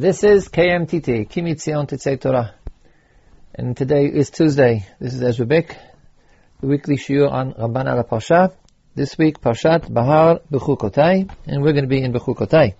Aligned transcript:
This 0.00 0.24
is 0.24 0.48
KMTT, 0.48 1.28
Ki 1.28 1.42
MiTzion 1.42 1.86
Tetzei 1.86 2.18
Torah. 2.18 2.54
And 3.54 3.76
today 3.76 4.06
is 4.06 4.30
Tuesday. 4.30 4.86
This 4.98 5.12
is 5.12 5.22
Ezra 5.22 5.44
Bick, 5.44 5.76
the 6.62 6.68
weekly 6.68 6.96
shiur 6.96 7.30
on 7.30 7.52
Ramban 7.52 7.86
al 7.86 8.02
Parsha. 8.04 8.54
This 8.94 9.18
week, 9.18 9.42
Parshat 9.42 9.92
Bahar 9.92 10.40
Bechukotai, 10.50 11.30
and 11.46 11.62
we're 11.62 11.74
going 11.74 11.84
to 11.84 11.94
be 11.94 12.02
in 12.02 12.14
Bechukotai. 12.14 12.76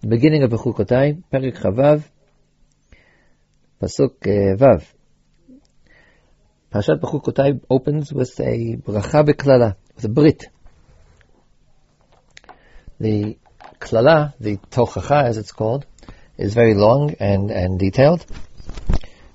The 0.00 0.06
beginning 0.06 0.42
of 0.42 0.50
Bechukotai, 0.50 1.22
Perik 1.30 1.58
Chavav, 1.58 2.04
Pasuk 3.82 4.26
uh, 4.26 4.56
Vav. 4.56 4.86
Parshat 6.72 7.00
Bechukotai 7.00 7.60
opens 7.68 8.14
with 8.14 8.40
a 8.40 8.78
bracha 8.78 9.26
beklala, 9.26 9.76
with 9.94 10.06
a 10.06 10.08
brit. 10.08 10.46
The 12.98 13.36
klala, 13.78 14.32
the 14.40 14.56
tochacha 14.56 15.24
as 15.24 15.36
it's 15.36 15.52
called, 15.52 15.84
is 16.40 16.54
very 16.54 16.74
long 16.74 17.14
and, 17.20 17.50
and 17.50 17.78
detailed. 17.78 18.24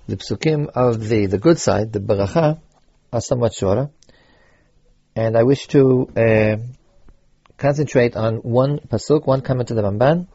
The 0.08 0.18
psukim 0.18 0.70
of 0.70 1.08
the, 1.08 1.28
the 1.28 1.38
good 1.38 1.60
side, 1.60 1.94
the 1.94 2.00
baracha, 2.00 2.60
are 3.14 3.22
somewhat 3.22 3.54
shorter. 3.54 3.90
And 5.16 5.38
I 5.38 5.44
wish 5.44 5.68
to 5.68 6.10
uh, 6.18 6.58
concentrate 7.58 8.16
on 8.16 8.38
one 8.38 8.80
pasuk, 8.80 9.26
one 9.26 9.42
comment 9.42 9.70
to 9.70 9.76
the 9.76 9.82
Ramban, 9.84 10.28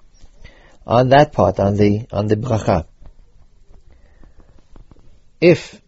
on 0.87 1.09
that 1.11 1.33
part, 1.33 1.61
on 1.61 1.77
the 1.77 2.07
on 2.11 2.27
the 2.27 2.37
bracha. 2.37 2.87
If 5.41 5.81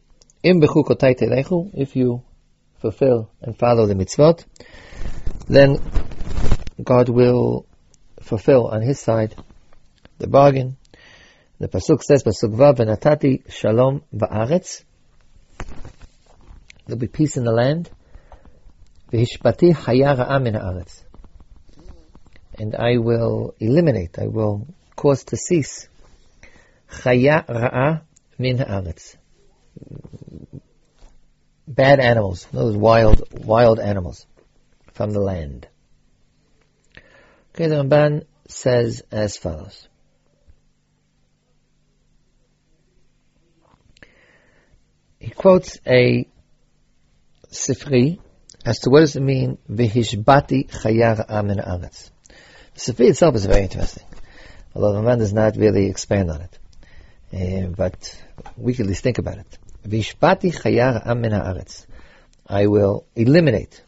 im 0.43 0.61
bechukotai 0.61 1.71
if 1.75 1.97
you 1.97 2.23
fulfill 2.81 3.31
and 3.41 3.59
follow 3.59 3.87
the 3.87 3.95
mitzvot, 3.95 4.45
then 5.49 5.79
God 6.83 7.09
will 7.09 7.67
fulfill 8.21 8.67
on 8.67 8.83
His 8.83 9.01
side 9.01 9.35
the 10.19 10.27
bargain. 10.27 10.77
The 11.63 11.69
pasuk 11.69 12.03
says, 12.03 12.25
pasuk 12.25 12.57
vav, 12.57 12.79
"Venatati 12.79 13.49
shalom 13.49 14.03
ba'aretz." 14.13 14.83
There'll 16.85 16.99
be 16.99 17.07
peace 17.07 17.37
in 17.37 17.45
the 17.45 17.53
land. 17.53 17.89
V'hishpati 19.13 19.73
hayara 19.73 20.43
min 20.43 20.55
haaretz. 20.55 21.05
And 22.59 22.75
I 22.75 22.97
will 22.97 23.55
eliminate, 23.61 24.19
I 24.19 24.27
will 24.27 24.67
cause 24.97 25.23
to 25.27 25.37
cease 25.37 25.89
chaya 26.91 28.03
min 28.39 28.59
haaretz. 28.59 29.15
Bad 31.69 32.01
animals, 32.01 32.45
those 32.51 32.77
wild, 32.77 33.23
wild 33.31 33.79
animals 33.79 34.27
from 34.95 35.11
the 35.11 35.21
land. 35.21 35.69
Okay, 37.55 37.69
the 37.69 37.77
Ramban 37.77 38.25
says 38.49 39.05
as 39.13 39.37
follows. 39.37 39.87
He 45.23 45.31
quotes 45.31 45.79
a 45.87 46.27
Sifri 47.49 48.19
as 48.65 48.81
to 48.81 48.91
what 48.91 49.01
does 49.01 49.15
it 49.15 49.21
mean, 49.21 49.57
Vihishbati 49.71 50.69
chayar 50.69 51.25
amin 51.31 51.59
aretz. 51.59 52.11
The 52.75 52.81
Sifri 52.81 53.11
itself 53.11 53.37
is 53.37 53.47
very 53.47 53.63
interesting, 53.63 54.03
although 54.75 54.95
the 54.95 54.99
Ramban 54.99 55.19
does 55.19 55.33
not 55.33 55.57
really 55.57 55.87
expand 55.87 56.29
on 56.29 56.41
it. 56.41 56.59
Uh, 57.33 57.69
but 57.69 58.21
we 58.57 58.75
can 58.75 58.87
at 58.87 58.89
least 58.89 59.05
think 59.05 59.19
about 59.19 59.39
it. 59.39 59.59
Vihishbati 59.87 60.61
chayar 60.61 61.07
amin 61.07 61.31
aretz. 61.31 61.87
I 62.45 62.67
will 62.67 63.07
eliminate, 63.15 63.81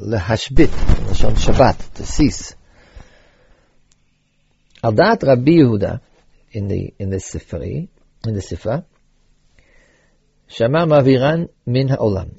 lehashbit, 0.00 0.68
lashon 1.08 1.34
Shabbat, 1.34 1.94
to 1.94 2.06
cease. 2.06 2.54
Al 4.84 4.92
dat 4.92 5.24
Rabbi 5.24 5.50
Yehuda, 5.50 6.00
in 6.52 6.68
the, 6.68 6.94
in 7.00 7.10
the 7.10 7.16
Sifri, 7.16 7.88
in 8.24 8.34
the 8.34 8.40
Sifra, 8.40 8.84
Shama 10.52 10.80
maviran 10.86 11.48
min 11.64 11.88
ha'olam. 11.88 12.36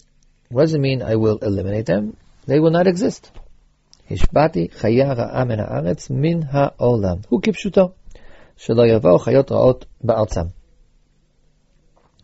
What 0.50 0.64
does 0.64 0.76
it 0.76 0.80
mean 0.80 1.02
I 1.02 1.16
will 1.16 1.40
eliminate 1.40 1.88
them? 1.88 2.16
They 2.46 2.60
will 2.60 2.70
not 2.70 2.86
exist. 2.86 3.32
Hishbati 4.08 4.72
chaya 4.72 5.18
ra'a 5.18 5.48
min 5.48 5.58
ha'aretz 5.58 6.12
min 6.12 6.44
ha'olam. 6.44 7.26
Hu 7.30 7.42
kipshuto. 7.42 7.94
Shelo 8.56 8.86
yavau 8.86 9.20
chayot 9.20 9.48
ra'ot 9.48 9.86
ba'arzam. 10.06 10.52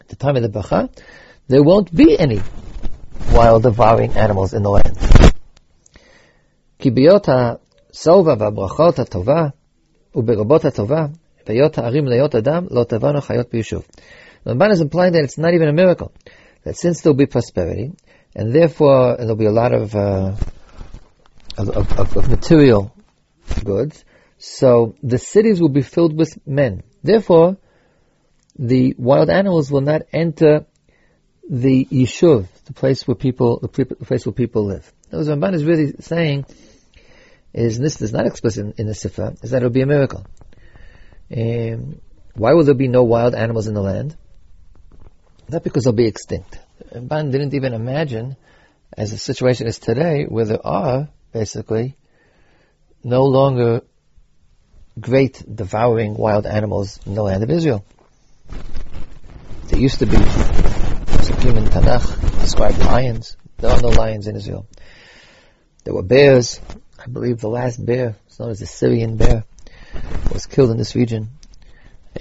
At 0.01 0.09
the 0.09 0.15
time 0.15 0.35
of 0.35 0.43
the 0.43 0.49
Bacha, 0.49 0.89
there 1.47 1.63
won't 1.63 1.95
be 1.95 2.19
any 2.19 2.39
wild 3.33 3.63
devouring 3.63 4.13
animals 4.13 4.53
in 4.53 4.61
the 4.61 4.69
land. 4.69 4.97
כי 6.79 6.91
ביות 6.91 7.29
הסובה 7.29 8.35
והברכות 8.39 8.99
הטובה 8.99 9.47
וברבות 10.15 10.65
הטובה, 10.65 11.05
והיות 11.47 11.77
הערים 11.77 12.07
להיות 12.07 12.35
אדם, 12.35 12.65
לא 12.71 12.83
תבואנה 12.83 13.21
חיות 13.21 13.47
ביישוב. 13.53 13.83
The 14.43 14.53
Ramban 14.53 14.71
is 14.71 14.81
implying 14.81 15.13
that 15.13 15.23
it's 15.23 15.37
not 15.37 15.53
even 15.53 15.67
a 15.67 15.73
miracle. 15.73 16.13
That 16.63 16.77
since 16.77 17.01
there'll 17.01 17.15
be 17.15 17.25
prosperity, 17.25 17.91
and 18.35 18.53
therefore 18.53 19.17
there'll 19.17 19.35
be 19.35 19.45
a 19.45 19.51
lot 19.51 19.73
of, 19.73 19.95
uh, 19.95 20.35
of, 21.57 21.69
of, 21.69 22.17
of, 22.17 22.29
material 22.29 22.95
goods, 23.63 24.03
so 24.37 24.95
the 25.03 25.17
cities 25.17 25.61
will 25.61 25.69
be 25.69 25.81
filled 25.81 26.17
with 26.17 26.37
men. 26.47 26.83
Therefore, 27.03 27.57
the 28.57 28.95
wild 28.97 29.29
animals 29.29 29.71
will 29.71 29.81
not 29.81 30.03
enter 30.13 30.65
the 31.49 31.85
yishuv, 31.85 32.47
the 32.65 32.73
place 32.73 33.07
where 33.07 33.15
people, 33.15 33.59
the 33.59 33.67
place 33.67 34.25
where 34.25 34.33
people 34.33 34.65
live. 34.65 34.91
What 35.09 35.25
Ramban 35.25 35.55
is 35.55 35.65
really 35.65 35.93
saying 35.99 36.45
is, 37.53 37.79
this 37.79 38.01
is 38.01 38.13
not 38.13 38.27
explicit 38.27 38.77
in, 38.77 38.85
the 38.85 38.93
Sifra, 38.93 39.43
is 39.43 39.51
that 39.51 39.57
it'll 39.57 39.69
be 39.69 39.81
a 39.81 39.87
miracle. 39.87 40.25
Um, 41.35 41.99
why 42.35 42.53
will 42.53 42.63
there 42.63 42.75
be 42.75 42.87
no 42.87 43.03
wild 43.03 43.33
animals 43.33 43.67
in 43.67 43.73
the 43.73 43.81
land? 43.81 44.15
Not 45.49 45.63
because 45.63 45.83
they'll 45.83 45.93
be 45.93 46.05
extinct. 46.05 46.59
Ramban 46.93 47.31
didn't 47.31 47.55
even 47.55 47.73
imagine, 47.73 48.35
as 48.95 49.11
the 49.11 49.17
situation 49.17 49.67
is 49.67 49.79
today, 49.79 50.25
where 50.25 50.45
there 50.45 50.65
are, 50.65 51.09
basically, 51.33 51.95
no 53.03 53.23
longer 53.23 53.81
great 54.99 55.43
devouring 55.53 56.15
wild 56.15 56.45
animals 56.45 56.99
in 57.05 57.15
the 57.15 57.23
land 57.23 57.43
of 57.43 57.49
Israel. 57.49 57.83
There 59.67 59.79
used 59.79 59.99
to 59.99 60.05
be, 60.05 60.17
Sukim 60.17 61.57
in 61.57 61.65
Tanakh 61.65 62.41
described 62.41 62.79
lions. 62.79 63.35
There 63.57 63.71
are 63.71 63.81
no 63.81 63.89
lions 63.89 64.27
in 64.27 64.35
Israel. 64.35 64.67
There 65.83 65.93
were 65.93 66.03
bears. 66.03 66.59
I 66.99 67.07
believe 67.07 67.39
the 67.39 67.49
last 67.49 67.83
bear, 67.83 68.15
it's 68.27 68.39
known 68.39 68.51
as 68.51 68.59
the 68.59 68.67
Syrian 68.67 69.17
bear, 69.17 69.45
was 70.31 70.45
killed 70.45 70.69
in 70.69 70.77
this 70.77 70.95
region 70.95 71.29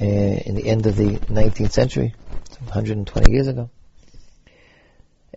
uh, 0.00 0.04
in 0.04 0.54
the 0.54 0.66
end 0.66 0.86
of 0.86 0.96
the 0.96 1.18
19th 1.28 1.72
century. 1.72 2.14
120 2.60 3.32
years 3.32 3.48
ago. 3.48 3.70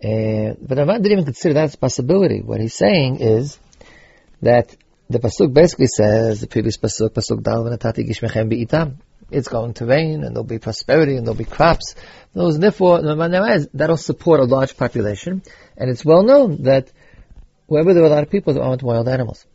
Uh, 0.02 0.54
but 0.60 0.78
Ramban 0.78 1.02
didn't 1.02 1.12
even 1.12 1.24
consider 1.24 1.54
that 1.54 1.64
as 1.64 1.74
a 1.74 1.78
possibility. 1.78 2.40
What 2.40 2.60
he's 2.60 2.74
saying 2.74 3.20
is 3.20 3.58
that 4.40 4.74
the 5.08 5.20
pasuk 5.20 5.52
basically 5.52 5.86
says 5.86 6.40
the 6.40 6.46
previous 6.46 6.76
pasuk, 6.76 7.10
pasuk 7.10 7.42
dal 7.42 7.64
v'natati 7.64 8.08
gishmechem 8.08 8.48
be'itam. 8.48 8.96
It's 9.30 9.48
going 9.48 9.74
to 9.74 9.86
rain 9.86 10.24
and 10.24 10.34
there'll 10.34 10.44
be 10.44 10.58
prosperity 10.58 11.16
and 11.16 11.26
there'll 11.26 11.38
be 11.38 11.44
crops. 11.44 11.94
Those, 12.34 12.58
therefore, 12.58 13.00
that'll 13.02 13.96
support 13.96 14.40
a 14.40 14.44
large 14.44 14.76
population. 14.76 15.42
And 15.76 15.90
it's 15.90 16.04
well 16.04 16.22
known 16.22 16.64
that 16.64 16.90
wherever 17.66 17.94
there 17.94 18.02
are 18.02 18.06
a 18.06 18.10
lot 18.10 18.22
of 18.22 18.30
people, 18.30 18.52
there 18.52 18.62
aren't 18.62 18.82
wild 18.82 19.08
animals. 19.08 19.46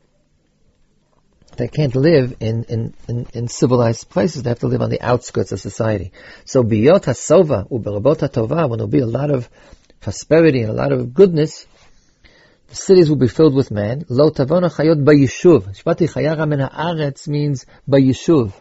They 1.57 1.68
can't 1.68 1.95
live 1.95 2.35
in, 2.40 2.63
in, 2.66 2.94
in, 3.07 3.28
in, 3.34 3.47
civilized 3.47 4.09
places. 4.09 4.44
They 4.44 4.50
have 4.50 4.59
to 4.59 4.68
live 4.68 4.81
on 4.81 4.90
the 4.90 5.01
outskirts 5.01 5.51
of 5.51 5.59
society. 5.59 6.12
So 6.45 6.63
biyot 6.63 7.06
hasova 7.06 7.69
uberabot 7.69 8.18
tova, 8.29 8.69
when 8.69 8.78
there'll 8.78 8.88
be 8.88 9.00
a 9.00 9.07
lot 9.07 9.31
of 9.31 9.50
prosperity 10.00 10.62
and 10.62 10.69
a 10.69 10.73
lot 10.73 10.91
of 10.91 11.13
goodness, 11.13 11.66
the 12.68 12.75
cities 12.75 13.09
will 13.09 13.18
be 13.18 13.28
filled 13.28 13.56
with 13.56 13.72
men. 13.72 14.06
Lo 14.09 14.29
tavona 14.29 14.72
chayot 14.72 15.03
bayishuv. 15.03 15.81
Shvati 15.81 16.07
chayara 16.07 16.48
min 16.48 16.59
haaretz 16.59 17.27
means 17.27 17.65
bayishuv, 17.89 18.53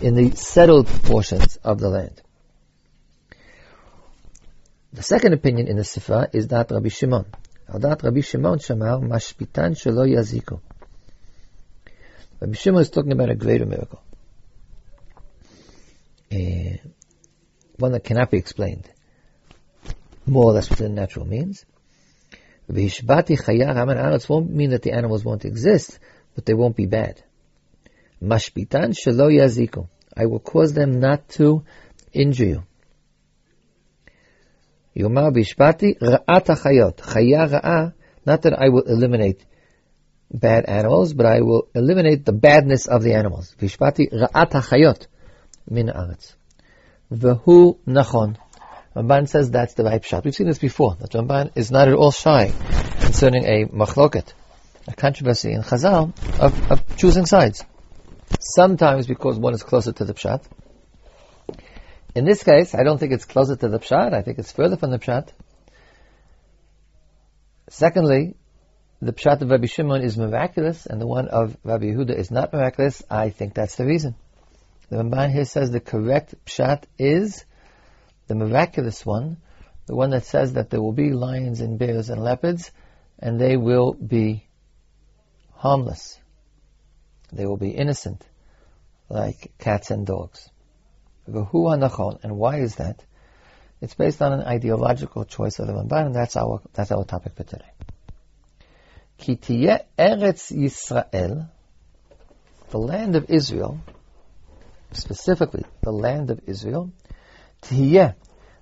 in 0.00 0.14
the 0.14 0.36
settled 0.36 0.86
portions 0.86 1.56
of 1.56 1.78
the 1.80 1.88
land. 1.88 2.20
The 4.92 5.02
second 5.02 5.34
opinion 5.34 5.68
in 5.68 5.76
the 5.76 5.82
Sifra 5.82 6.34
is 6.34 6.48
that 6.48 6.70
Rabbi 6.70 6.88
Shimon. 6.88 7.26
that 7.68 8.02
Rabbi 8.02 8.20
Shimon 8.20 8.58
shamar 8.58 9.00
mashpitan 9.00 9.76
shelo 9.76 10.04
yaziku. 10.04 10.60
Rabbi 12.40 12.54
Shimon 12.54 12.80
is 12.80 12.90
talking 12.90 13.12
about 13.12 13.28
a 13.28 13.34
greater 13.34 13.66
miracle. 13.66 14.02
Uh, 16.32 16.78
one 17.76 17.92
that 17.92 18.04
cannot 18.04 18.30
be 18.30 18.38
explained. 18.38 18.88
More 20.24 20.44
or 20.44 20.52
less 20.52 20.70
within 20.70 20.94
natural 20.94 21.26
means. 21.26 21.64
Vishbati 22.70 23.36
chayar 23.36 23.74
haman 23.74 23.98
aretz 23.98 24.28
won't 24.28 24.50
mean 24.50 24.70
that 24.70 24.82
the 24.82 24.92
animals 24.92 25.24
won't 25.24 25.44
exist, 25.44 25.98
but 26.34 26.46
they 26.46 26.54
won't 26.54 26.76
be 26.76 26.86
bad. 26.86 27.22
Mashpitan 28.22 28.94
shelo 28.94 29.28
yaziku. 29.30 29.88
I 30.16 30.26
will 30.26 30.38
cause 30.38 30.72
them 30.72 31.00
not 31.00 31.28
to 31.30 31.64
injure 32.12 32.44
you. 32.44 32.62
Yomar 34.96 35.32
bishbati 35.34 35.98
ra'at 35.98 36.46
chayot. 36.46 36.96
Chaya 36.98 37.50
ra'a, 37.50 37.92
not 38.24 38.42
that 38.42 38.54
I 38.58 38.68
will 38.68 38.82
eliminate 38.82 39.44
bad 40.32 40.66
animals, 40.66 41.12
but 41.12 41.26
I 41.26 41.40
will 41.40 41.68
eliminate 41.74 42.24
the 42.24 42.32
badness 42.32 42.86
of 42.86 43.02
the 43.02 43.14
animals. 43.14 43.54
Vishpati 43.60 44.12
ra'at 44.12 44.52
hachayot 44.52 45.06
min 45.68 45.88
aretz. 45.88 46.34
Vehu 47.12 47.78
nachon. 47.86 48.36
Ramban 48.94 49.28
says 49.28 49.50
that's 49.50 49.74
the 49.74 49.84
right 49.84 50.02
pshat. 50.02 50.24
We've 50.24 50.34
seen 50.34 50.46
this 50.46 50.58
before, 50.58 50.96
that 50.96 51.10
Ramban 51.12 51.52
is 51.56 51.70
not 51.70 51.88
at 51.88 51.94
all 51.94 52.12
shy 52.12 52.52
concerning 53.00 53.44
a 53.44 53.66
machloket, 53.66 54.32
a 54.86 54.94
controversy 54.94 55.52
in 55.52 55.62
Chazal 55.62 56.12
of, 56.40 56.70
of 56.70 56.96
choosing 56.96 57.26
sides. 57.26 57.64
Sometimes 58.40 59.06
because 59.06 59.38
one 59.38 59.54
is 59.54 59.62
closer 59.62 59.92
to 59.92 60.04
the 60.04 60.14
pshat. 60.14 60.44
In 62.14 62.24
this 62.24 62.42
case, 62.42 62.74
I 62.74 62.82
don't 62.82 62.98
think 62.98 63.12
it's 63.12 63.24
closer 63.24 63.56
to 63.56 63.68
the 63.68 63.78
pshat, 63.78 64.12
I 64.12 64.22
think 64.22 64.38
it's 64.38 64.52
further 64.52 64.76
from 64.76 64.90
the 64.90 64.98
pshat. 64.98 65.28
Secondly, 67.68 68.34
the 69.02 69.12
pshat 69.12 69.40
of 69.40 69.50
Rabbi 69.50 69.66
Shimon 69.66 70.02
is 70.02 70.18
miraculous 70.18 70.84
and 70.86 71.00
the 71.00 71.06
one 71.06 71.28
of 71.28 71.56
Rabbi 71.64 71.86
Yehuda 71.86 72.14
is 72.14 72.30
not 72.30 72.52
miraculous. 72.52 73.02
I 73.10 73.30
think 73.30 73.54
that's 73.54 73.76
the 73.76 73.86
reason. 73.86 74.14
The 74.90 74.96
Ramban 74.96 75.32
here 75.32 75.44
says 75.44 75.70
the 75.70 75.80
correct 75.80 76.34
pshat 76.44 76.84
is 76.98 77.44
the 78.26 78.34
miraculous 78.34 79.06
one, 79.06 79.38
the 79.86 79.96
one 79.96 80.10
that 80.10 80.24
says 80.24 80.52
that 80.54 80.68
there 80.68 80.82
will 80.82 80.92
be 80.92 81.12
lions 81.12 81.60
and 81.60 81.78
bears 81.78 82.10
and 82.10 82.22
leopards, 82.22 82.70
and 83.18 83.40
they 83.40 83.56
will 83.56 83.94
be 83.94 84.46
harmless. 85.54 86.18
They 87.32 87.46
will 87.46 87.56
be 87.56 87.70
innocent, 87.70 88.24
like 89.08 89.52
cats 89.58 89.90
and 89.90 90.06
dogs. 90.06 90.48
And 91.26 92.36
why 92.36 92.60
is 92.60 92.76
that? 92.76 93.04
It's 93.80 93.94
based 93.94 94.20
on 94.20 94.32
an 94.32 94.42
ideological 94.42 95.24
choice 95.24 95.58
of 95.58 95.68
the 95.68 95.72
Ramban, 95.72 96.06
and 96.06 96.14
that's 96.14 96.36
our 96.36 96.60
that's 96.74 96.92
our 96.92 97.04
topic 97.04 97.34
for 97.36 97.44
today. 97.44 97.70
Ki 99.19 99.37
Eretz 99.97 100.51
Yisrael, 100.51 101.49
the 102.69 102.77
land 102.77 103.15
of 103.15 103.25
Israel, 103.29 103.79
specifically 104.91 105.63
the 105.81 105.91
land 105.91 106.31
of 106.31 106.39
Israel, 106.47 106.89
תהיה 107.59 108.07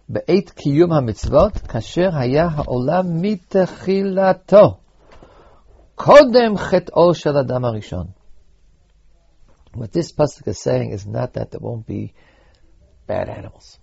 בעת 0.09 0.49
קיום 0.49 0.91
המצוות 0.91 1.57
כאשר 1.57 2.09
היה 2.13 2.47
העולם 2.55 3.21
מתחילתו, 3.21 4.77
קודם 5.95 6.57
חטאו 6.57 7.15
של 7.15 7.37
אדם 7.37 7.65
הראשון. 7.65 8.07
What 9.75 9.91
this 9.91 10.11
pasuk 10.11 10.47
is 10.47 10.59
saying 10.59 10.91
is 10.91 11.07
not 11.07 11.33
that 11.33 11.49
there 11.49 11.59
won't 11.59 11.87
be 11.87 12.13
bad 13.07 13.27
animals. 13.27 13.79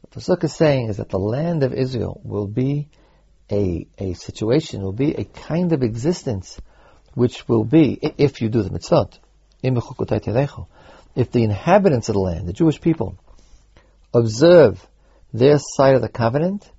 What 0.00 0.10
the 0.10 0.20
pasuk 0.20 0.44
is 0.44 0.54
saying 0.54 0.88
is 0.88 0.98
that 0.98 1.08
the 1.08 1.18
land 1.18 1.62
of 1.62 1.72
Israel 1.72 2.20
will 2.24 2.46
be 2.46 2.88
a, 3.51 3.87
a 3.97 4.13
situation, 4.13 4.81
will 4.81 4.91
be 4.91 5.13
a 5.13 5.23
kind 5.23 5.73
of 5.73 5.83
existence 5.83 6.59
which 7.13 7.47
will 7.47 7.63
be, 7.63 7.99
if 8.17 8.41
you 8.41 8.49
do 8.49 8.61
the 8.61 8.69
mitzvot, 8.69 9.17
if 11.15 11.31
the 11.31 11.43
inhabitants 11.43 12.09
of 12.09 12.13
the 12.13 12.19
land, 12.19 12.47
the 12.47 12.53
Jewish 12.53 12.79
people, 12.79 13.17
observe 14.13 14.85
their 15.33 15.57
side 15.59 15.95
of 15.95 16.01
the 16.01 16.09
covenant, 16.09 16.69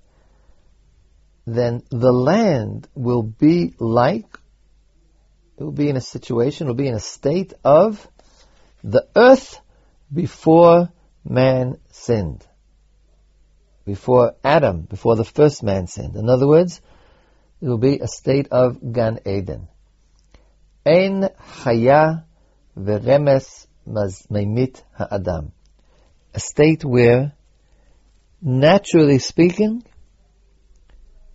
then 1.46 1.82
the 1.90 2.12
land 2.12 2.88
will 2.94 3.22
be 3.22 3.74
like, 3.78 4.38
it 5.58 5.62
will 5.62 5.72
be 5.72 5.88
in 5.88 5.96
a 5.96 6.00
situation, 6.00 6.66
will 6.66 6.74
be 6.74 6.88
in 6.88 6.94
a 6.94 7.00
state 7.00 7.52
of 7.64 8.06
the 8.82 9.06
earth 9.14 9.60
before 10.12 10.90
man 11.24 11.78
sinned. 11.90 12.46
Before 13.84 14.34
Adam, 14.44 14.82
before 14.82 15.16
the 15.16 15.24
first 15.24 15.62
man 15.62 15.86
sinned. 15.86 16.16
In 16.16 16.28
other 16.28 16.46
words, 16.46 16.80
it 17.60 17.68
will 17.68 17.78
be 17.78 17.98
a 17.98 18.06
state 18.08 18.48
of 18.50 18.92
Gan 18.92 19.20
Eden. 19.26 19.68
Ein 20.86 21.28
chaya 21.62 22.24
veremes 22.76 23.66
maimit 23.86 24.82
ha'adam 24.96 25.52
a 26.34 26.40
state 26.40 26.84
where, 26.84 27.32
naturally 28.40 29.18
speaking, 29.18 29.84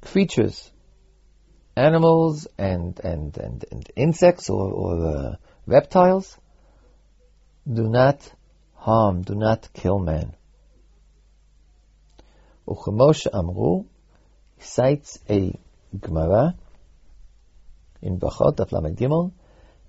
creatures, 0.01 0.71
animals 1.75 2.47
and, 2.57 3.00
and, 3.00 3.38
and, 3.38 3.65
and 3.71 3.92
insects 3.95 4.50
or, 4.50 4.71
or 4.71 5.06
uh, 5.06 5.36
reptiles 5.65 6.38
do 7.71 7.89
not 7.89 8.21
harm, 8.75 9.24
do 9.24 9.36
not 9.36 9.68
kill 9.74 10.00
man. 10.00 10.36
Uchamosh 12.67 13.27
Amru 13.31 13.85
cites 14.59 15.19
a 15.29 15.57
Gemara 16.00 16.56
in 18.01 18.19
Brachot 18.19 18.59
of 18.59 18.71
Lamed 18.71 18.97
Gimel, 18.97 19.31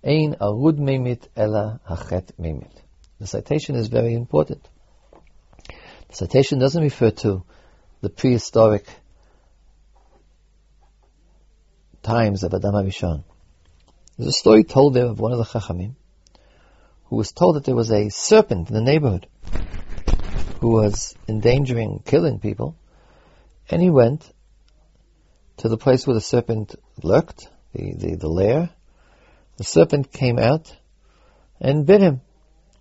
Ein 0.04 0.36
Arud 0.40 0.78
Meimit 0.78 1.28
Ela 1.36 1.80
Hachet 1.88 2.32
Meimit. 2.38 2.70
The 3.18 3.26
citation 3.26 3.76
is 3.76 3.88
very 3.88 4.14
important. 4.14 4.68
The 6.08 6.14
citation 6.14 6.58
doesn't 6.58 6.82
refer 6.82 7.10
to 7.10 7.44
the 8.02 8.10
prehistoric 8.10 8.86
times 12.02 12.44
of 12.44 12.54
Adam 12.54 12.74
HaRishon. 12.74 13.24
There's 14.16 14.28
a 14.28 14.32
story 14.32 14.64
told 14.64 14.94
there 14.94 15.06
of 15.06 15.18
one 15.18 15.32
of 15.32 15.38
the 15.38 15.44
Chachamim 15.44 15.94
who 17.06 17.16
was 17.16 17.32
told 17.32 17.56
that 17.56 17.64
there 17.64 17.74
was 17.74 17.90
a 17.90 18.10
serpent 18.10 18.68
in 18.68 18.74
the 18.74 18.80
neighborhood 18.80 19.26
who 20.66 20.72
was 20.72 21.14
endangering 21.28 22.02
killing 22.04 22.40
people, 22.40 22.74
and 23.70 23.80
he 23.80 23.88
went 23.88 24.28
to 25.58 25.68
the 25.68 25.76
place 25.76 26.04
where 26.04 26.14
the 26.14 26.20
serpent 26.20 26.74
lurked, 27.04 27.48
the, 27.72 27.94
the, 27.94 28.16
the 28.16 28.28
lair. 28.28 28.70
The 29.58 29.62
serpent 29.62 30.10
came 30.10 30.40
out 30.40 30.76
and 31.60 31.86
bit 31.86 32.00
him, 32.00 32.20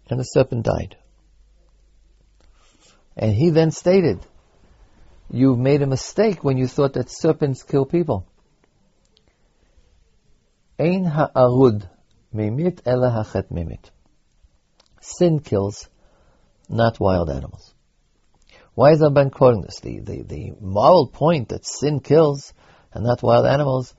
and 0.10 0.20
the 0.20 0.24
serpent 0.24 0.66
died. 0.66 0.98
And 3.16 3.32
he 3.32 3.52
then 3.52 3.70
stated, 3.70 4.26
You've 5.30 5.60
made 5.60 5.84
a 5.84 5.88
mistake 5.88 6.44
when 6.44 6.58
you 6.58 6.66
thought 6.66 6.94
that 6.94 7.12
serpents 7.12 7.62
kill 7.62 7.86
people. 7.86 8.26
Ein 10.80 11.06
ha'arud 11.06 11.88
mimit 12.34 12.82
ela 12.84 13.12
hachet 13.12 13.52
mimit. 13.52 13.92
Sin 15.02 15.40
kills, 15.40 15.88
not 16.68 17.00
wild 17.00 17.30
animals. 17.30 17.75
Why 18.76 18.92
is 18.92 19.00
Ramban 19.00 19.32
quoting 19.32 19.62
this? 19.62 19.80
The, 19.80 20.00
the, 20.00 20.22
the 20.24 20.52
moral 20.60 21.08
point 21.08 21.50
that 21.50 21.66
sin 21.66 22.02
kills 22.02 22.54
and 22.94 23.06
not 23.06 23.24
wild 23.24 23.46
animals 23.46 23.94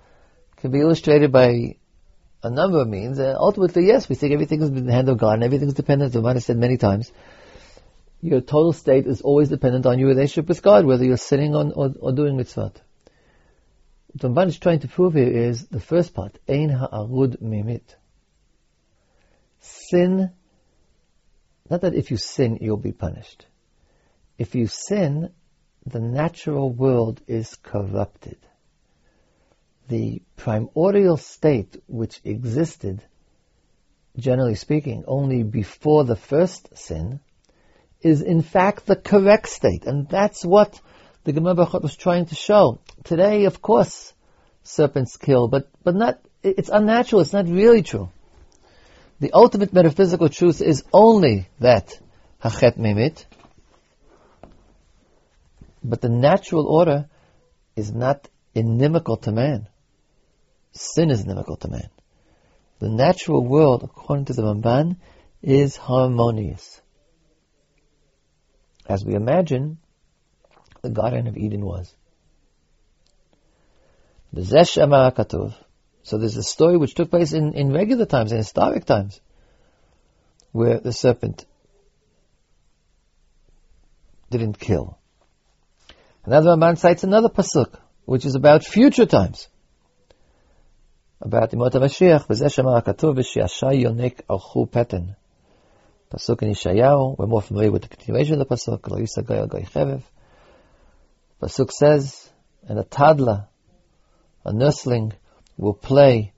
can 0.57 0.71
be 0.71 0.81
illustrated 0.81 1.33
by 1.33 1.77
a 2.43 2.51
number 2.51 2.81
of 2.81 2.89
means. 2.89 3.19
Uh, 3.19 3.35
ultimately, 3.39 3.87
yes, 3.87 4.09
we 4.09 4.15
think 4.15 4.35
everything 4.35 4.61
is 4.63 4.69
in 4.69 4.87
the 4.87 4.93
hand 4.93 5.09
of 5.09 5.17
God 5.17 5.35
and 5.35 5.45
everything 5.45 5.69
is 5.69 5.75
dependent, 5.75 6.15
as 6.15 6.21
Ramban 6.21 6.35
has 6.35 6.45
said 6.45 6.59
many 6.59 6.77
times, 6.77 7.11
your 8.21 8.43
total 8.43 8.75
state 8.75 9.07
is 9.07 9.23
always 9.23 9.49
dependent 9.49 9.87
on 9.87 9.99
your 9.99 10.09
relationship 10.09 10.49
with 10.49 10.63
God, 10.63 10.85
whether 10.85 11.05
you're 11.05 11.17
sitting 11.17 11.55
on 11.55 11.73
or, 11.73 11.95
or 11.99 12.13
doing 12.13 12.37
mitzvot. 12.37 12.77
What 14.09 14.21
Ramban 14.21 14.49
is 14.49 14.59
trying 14.59 14.81
to 14.81 14.89
prove 14.89 15.15
here 15.15 15.29
is 15.29 15.67
the 15.69 15.81
first 15.81 16.13
part, 16.13 16.39
Ein 16.49 16.69
ha'arud 16.69 17.41
mimit. 17.41 17.95
Sin, 19.61 20.33
not 21.71 21.81
that 21.81 21.95
if 21.95 22.11
you 22.11 22.19
sin, 22.19 22.59
you'll 22.61 22.77
be 22.77 22.93
punished. 22.93 23.47
If 24.39 24.55
you 24.55 24.67
sin, 24.67 25.31
the 25.87 26.01
natural 26.01 26.71
world 26.71 27.21
is 27.27 27.55
corrupted. 27.57 28.39
The 29.89 30.21
primordial 30.37 31.17
state 31.17 31.77
which 31.87 32.21
existed, 32.25 33.03
generally 34.19 34.57
speaking, 34.57 35.05
only 35.07 35.43
before 35.43 36.05
the 36.05 36.17
first 36.17 36.77
sin, 36.77 37.21
is 38.03 38.21
in 38.21 38.43
fact 38.43 38.87
the 38.87 38.97
correct 38.97 39.49
state. 39.49 39.87
And 39.87 40.09
that's 40.09 40.45
what 40.45 40.81
the 41.25 41.33
Gemara 41.33 41.55
Brachot 41.55 41.83
was 41.83 41.97
trying 41.97 42.27
to 42.27 42.35
show. 42.35 42.81
Today, 43.05 43.45
of 43.45 43.63
course, 43.63 44.13
serpents 44.65 45.17
kill, 45.17 45.49
but, 45.49 45.69
but 45.85 45.95
not, 45.95 46.21
it's 46.43 46.69
unnatural, 46.69 47.23
it's 47.23 47.33
not 47.33 47.49
really 47.49 47.83
true. 47.83 48.11
The 49.21 49.33
ultimate 49.33 49.73
metaphysical 49.73 50.29
truth 50.29 50.61
is 50.61 50.85
only 50.93 51.49
that 51.61 51.99
hachet 52.39 52.77
mimit, 52.77 53.25
but 55.89 56.01
the 56.01 56.09
natural 56.09 56.67
order 56.67 57.09
is 57.75 57.93
not 57.93 58.29
inimical 58.55 59.17
to 59.19 59.33
man. 59.33 59.69
Sin 60.73 61.11
is 61.11 61.23
inimical 61.23 61.57
to 61.57 61.69
man. 61.69 61.89
The 62.79 62.89
natural 62.89 63.45
world, 63.45 63.83
according 63.83 64.27
to 64.27 64.35
the 64.35 64.43
Ramban, 64.43 64.97
is 65.43 65.77
harmonious 65.77 66.81
as 68.89 69.05
we 69.05 69.15
imagine 69.15 69.79
the 70.83 70.91
Garden 70.91 71.27
of 71.27 71.37
Eden 71.37 71.65
was. 71.65 71.95
So 74.33 76.19
there's 76.19 76.37
a 76.37 76.43
story 76.43 76.77
which 76.77 76.95
took 76.95 77.11
place 77.11 77.33
in, 77.33 77.55
in 77.55 77.73
regular 77.73 78.07
times, 78.07 78.33
in 78.33 78.39
historic 78.39 78.85
times, 78.85 79.21
where 80.53 80.79
the 80.79 80.93
serpent 80.93 81.47
didn't 84.31 84.59
kill. 84.59 84.99
Another 86.27 86.57
man 86.57 86.75
Ramban 86.75 86.79
cites 86.79 87.05
another 87.05 87.29
pasuk, 87.29 87.79
which 88.05 88.25
is 88.27 88.35
about 88.35 88.65
future 88.65 89.07
times. 89.07 89.49
About 91.21 91.53
Yemot 91.53 91.71
HaMashiach, 91.71 92.27
V'zeh 92.27 92.51
shemar 92.53 92.83
ha'katov 92.83 93.17
v'shiasha 93.17 93.71
yonek 93.81 94.23
alchu 94.29 94.69
peten. 94.69 95.15
Pasuk 96.13 96.43
in 96.43 96.51
Yeshayahu, 96.51 97.17
we're 97.17 97.27
more 97.27 97.43
familiar 97.43 97.71
with 97.71 97.83
the 97.83 97.89
continuation 97.89 98.41
of 98.41 98.49
the 98.49 98.57
pasuk, 98.57 98.89
Lo 98.89 98.99
yisagay 98.99 99.39
al 99.39 99.49
chevev. 99.49 100.03
Pasuk 101.41 101.71
says, 101.71 102.29
and 102.67 102.81
a 102.81 102.85
toddler, 102.85 103.47
a 104.45 104.53
nursling, 104.53 105.13
will 105.57 105.75
play 105.75 106.33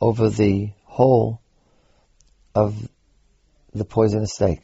over 0.00 0.30
the 0.30 0.70
hole 0.82 1.40
of 2.56 2.74
the 3.72 3.84
poisonous 3.84 4.32
snake, 4.32 4.62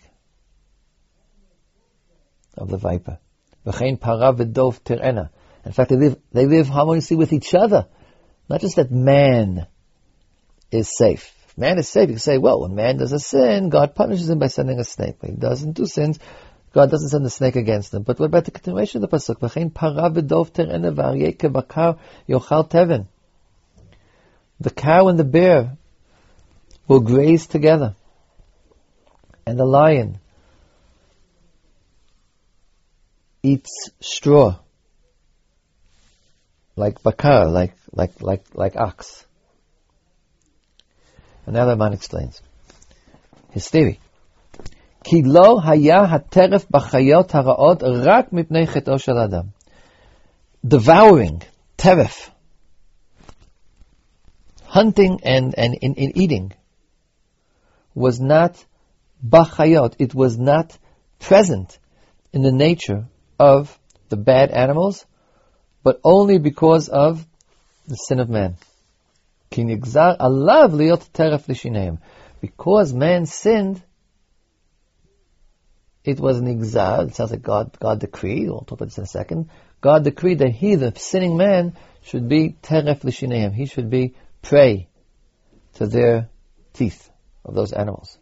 of 2.56 2.68
the 2.68 2.76
viper. 2.76 3.20
V'chein 3.66 3.98
para 4.00 4.32
v'dov 4.32 4.80
tirena. 4.82 5.30
In 5.64 5.72
fact, 5.72 5.90
they 5.90 5.96
live, 5.96 6.16
they 6.32 6.46
live 6.46 6.68
harmoniously 6.68 7.16
with 7.16 7.32
each 7.32 7.54
other. 7.54 7.86
Not 8.48 8.60
just 8.60 8.76
that 8.76 8.92
man 8.92 9.66
is 10.70 10.96
safe. 10.96 11.32
If 11.48 11.58
man 11.58 11.78
is 11.78 11.88
safe, 11.88 12.08
you 12.08 12.14
can 12.14 12.20
say, 12.20 12.38
well, 12.38 12.60
when 12.60 12.76
man 12.76 12.98
does 12.98 13.12
a 13.12 13.18
sin, 13.18 13.68
God 13.68 13.96
punishes 13.96 14.30
him 14.30 14.38
by 14.38 14.46
sending 14.46 14.78
a 14.78 14.84
snake. 14.84 15.16
When 15.20 15.32
he 15.32 15.36
doesn't 15.36 15.72
do 15.72 15.86
sins, 15.86 16.20
God 16.72 16.90
doesn't 16.90 17.08
send 17.08 17.24
the 17.24 17.30
snake 17.30 17.56
against 17.56 17.92
him. 17.92 18.02
But 18.02 18.20
what 18.20 18.26
about 18.26 18.44
the 18.44 18.52
continuation 18.52 19.02
of 19.02 19.10
the 19.10 19.16
pasuk? 19.16 19.40
V'chein 19.40 19.74
para 19.74 20.10
v'dov 20.10 20.52
tirena 20.52 20.92
v'aryeh 20.92 21.36
kebakar 21.36 21.98
yochal 22.28 22.70
teven. 22.70 23.08
The 24.60 24.70
cow 24.70 25.08
and 25.08 25.18
the 25.18 25.24
bear 25.24 25.76
will 26.86 27.00
graze 27.00 27.46
together. 27.48 27.96
And 29.44 29.58
the 29.58 29.64
lion 29.64 30.18
eats 33.46 33.90
straw, 34.00 34.58
like 36.74 37.02
bakar, 37.02 37.48
like 37.48 37.74
like 37.92 38.20
like 38.20 38.44
like 38.54 38.76
ox. 38.76 39.24
And 41.46 41.54
now 41.54 41.66
Ramban 41.66 41.94
explains 41.94 42.42
his 43.50 43.68
theory. 43.68 44.00
כי 45.04 45.22
לא 45.24 45.58
היה 45.64 46.02
הטרף 46.02 46.66
בחיות 46.70 47.34
הרעות 47.34 47.82
רק 47.82 48.32
מפני 48.32 48.66
חטאו 48.66 48.94
Devouring, 50.66 51.42
teref, 51.78 52.30
Hunting 54.64 55.20
and, 55.22 55.54
and 55.56 55.74
in, 55.80 56.18
eating 56.18 56.52
was 57.94 58.18
not 58.20 58.64
b'chayot. 59.24 59.94
it 60.00 60.12
was 60.12 60.36
not 60.36 60.76
present 61.20 61.78
in 62.32 62.42
the 62.42 62.50
nature 62.50 63.06
of 63.38 63.78
the 64.08 64.16
bad 64.16 64.50
animals 64.50 65.04
but 65.86 66.00
only 66.02 66.38
because 66.38 66.88
of 66.88 67.24
the 67.86 67.94
sin 67.94 68.18
of 68.18 68.28
man. 68.28 68.56
Because 72.40 72.92
man 72.92 73.26
sinned, 73.26 73.82
it 76.02 76.18
was 76.18 76.38
an 76.38 76.48
exile. 76.48 77.02
It 77.02 77.14
sounds 77.14 77.30
like 77.30 77.42
God, 77.42 77.76
God 77.78 78.00
decreed, 78.00 78.48
we'll 78.48 78.62
talk 78.62 78.72
about 78.72 78.86
this 78.86 78.98
in 78.98 79.04
a 79.04 79.06
second. 79.06 79.48
God 79.80 80.02
decreed 80.02 80.40
that 80.40 80.50
he, 80.50 80.74
the 80.74 80.92
sinning 80.96 81.36
man, 81.36 81.76
should 82.02 82.28
be 82.28 82.56
teref 82.62 83.04
l'shineim. 83.04 83.54
He 83.54 83.66
should 83.66 83.88
be 83.88 84.16
prey 84.42 84.88
to 85.74 85.86
their 85.86 86.28
teeth 86.72 87.08
of 87.44 87.54
those 87.54 87.72
animals. 87.72 88.18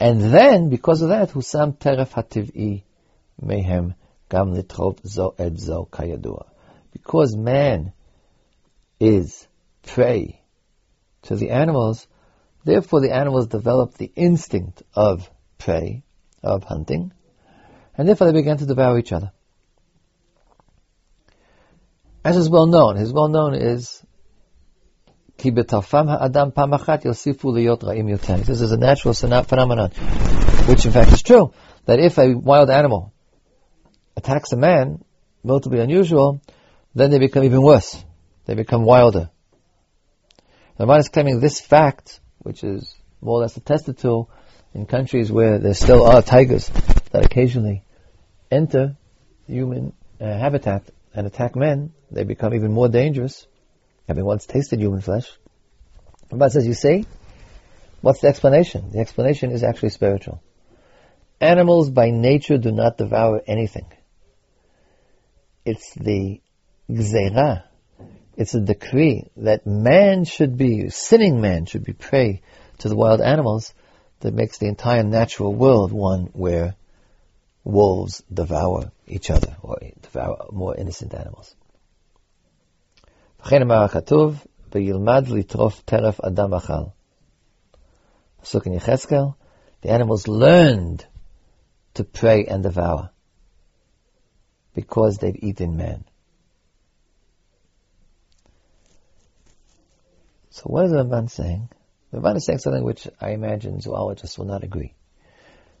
And 0.00 0.20
then, 0.20 0.70
because 0.70 1.02
of 1.02 1.10
that, 1.10 1.30
husam 1.30 1.78
teref 1.78 2.10
hativ'i 2.10 2.82
mehem 3.40 3.94
gam 4.34 4.48
zo 5.16 5.34
et 5.38 5.58
zo 5.58 5.88
kayadua 5.90 6.46
because 6.92 7.36
man 7.36 7.92
is 8.98 9.46
prey 9.82 10.40
to 11.22 11.36
the 11.36 11.50
animals, 11.50 12.06
therefore 12.64 13.00
the 13.00 13.14
animals 13.14 13.46
develop 13.48 13.94
the 13.94 14.10
instinct 14.14 14.82
of 14.94 15.30
prey, 15.58 16.02
of 16.42 16.64
hunting, 16.64 17.12
and 17.96 18.08
therefore 18.08 18.26
they 18.26 18.32
began 18.32 18.56
to 18.58 18.66
devour 18.66 18.98
each 18.98 19.12
other. 19.12 19.32
As 22.24 22.36
is 22.36 22.48
well 22.48 22.66
known, 22.66 22.96
his 22.96 23.12
well 23.12 23.28
known 23.28 23.54
is 23.54 24.02
This 28.46 28.60
is 28.60 28.72
a 28.72 28.76
natural 28.76 29.14
phenomenon, 29.14 29.90
which 30.68 30.86
in 30.86 30.92
fact 30.92 31.12
is 31.12 31.22
true, 31.22 31.52
that 31.86 31.98
if 31.98 32.18
a 32.18 32.34
wild 32.34 32.70
animal 32.70 33.13
attacks 34.24 34.52
a 34.52 34.56
man, 34.56 35.04
relatively 35.42 35.80
unusual, 35.80 36.40
then 36.94 37.10
they 37.10 37.18
become 37.18 37.44
even 37.44 37.60
worse. 37.60 38.02
They 38.46 38.54
become 38.54 38.84
wilder. 38.84 39.30
The 40.78 40.86
Ramban 40.86 41.00
is 41.00 41.08
claiming 41.08 41.40
this 41.40 41.60
fact, 41.60 42.20
which 42.38 42.64
is 42.64 42.94
more 43.20 43.38
or 43.38 43.42
less 43.42 43.56
attested 43.56 43.98
to 43.98 44.28
in 44.72 44.86
countries 44.86 45.30
where 45.30 45.58
there 45.58 45.74
still 45.74 46.04
are 46.04 46.22
tigers 46.22 46.68
that 47.12 47.24
occasionally 47.24 47.84
enter 48.50 48.96
human 49.46 49.92
uh, 50.20 50.24
habitat 50.24 50.90
and 51.14 51.26
attack 51.26 51.54
men, 51.54 51.92
they 52.10 52.24
become 52.24 52.54
even 52.54 52.72
more 52.72 52.88
dangerous, 52.88 53.46
having 54.08 54.24
once 54.24 54.46
tasted 54.46 54.80
human 54.80 55.00
flesh. 55.00 55.30
The 56.30 56.48
says, 56.48 56.66
you 56.66 56.74
see, 56.74 57.06
what's 58.00 58.20
the 58.20 58.28
explanation? 58.28 58.90
The 58.90 58.98
explanation 58.98 59.52
is 59.52 59.62
actually 59.62 59.90
spiritual. 59.90 60.42
Animals 61.40 61.90
by 61.90 62.10
nature 62.10 62.58
do 62.58 62.72
not 62.72 62.96
devour 62.98 63.42
anything. 63.46 63.86
It's 65.64 65.94
the 65.94 66.40
gzeira. 66.90 67.64
It's 68.36 68.54
a 68.54 68.60
decree 68.60 69.30
that 69.38 69.66
man 69.66 70.24
should 70.24 70.58
be, 70.58 70.90
sinning 70.90 71.40
man 71.40 71.64
should 71.64 71.84
be 71.84 71.94
prey 71.94 72.42
to 72.78 72.88
the 72.88 72.96
wild 72.96 73.20
animals 73.22 73.72
that 74.20 74.34
makes 74.34 74.58
the 74.58 74.66
entire 74.66 75.02
natural 75.02 75.54
world 75.54 75.92
one 75.92 76.26
where 76.32 76.74
wolves 77.62 78.22
devour 78.32 78.92
each 79.06 79.30
other 79.30 79.56
or 79.62 79.78
devour 80.02 80.48
more 80.52 80.76
innocent 80.76 81.14
animals. 81.14 81.54
The 89.80 89.90
animals 89.90 90.28
learned 90.28 91.06
to 91.94 92.04
prey 92.04 92.44
and 92.46 92.62
devour 92.62 93.10
because 94.74 95.18
they've 95.18 95.38
eaten 95.42 95.76
man. 95.76 96.04
So 100.50 100.64
what 100.64 100.86
is 100.86 100.92
the 100.92 100.98
Ramban 100.98 101.30
saying? 101.30 101.68
The 102.12 102.18
Ramban 102.18 102.36
is 102.36 102.46
saying 102.46 102.58
something 102.58 102.84
which 102.84 103.08
I 103.20 103.30
imagine 103.30 103.80
zoologists 103.80 104.38
will 104.38 104.46
not 104.46 104.62
agree. 104.62 104.94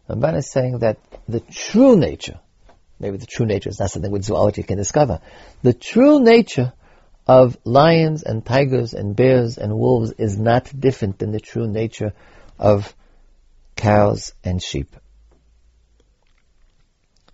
The 0.08 0.16
Ramban 0.16 0.36
is 0.36 0.50
saying 0.50 0.80
that 0.80 0.98
the 1.28 1.40
true 1.40 1.96
nature, 1.96 2.40
maybe 2.98 3.16
the 3.16 3.26
true 3.26 3.46
nature 3.46 3.70
is 3.70 3.78
not 3.78 3.90
something 3.90 4.10
which 4.10 4.24
zoology 4.24 4.62
can 4.62 4.76
discover, 4.76 5.20
the 5.62 5.74
true 5.74 6.20
nature 6.20 6.72
of 7.26 7.56
lions 7.64 8.22
and 8.22 8.44
tigers 8.44 8.94
and 8.94 9.16
bears 9.16 9.58
and 9.58 9.78
wolves 9.78 10.12
is 10.18 10.36
not 10.36 10.70
different 10.78 11.18
than 11.18 11.30
the 11.30 11.40
true 11.40 11.66
nature 11.66 12.12
of 12.58 12.94
cows 13.76 14.34
and 14.42 14.62
sheep. 14.62 14.94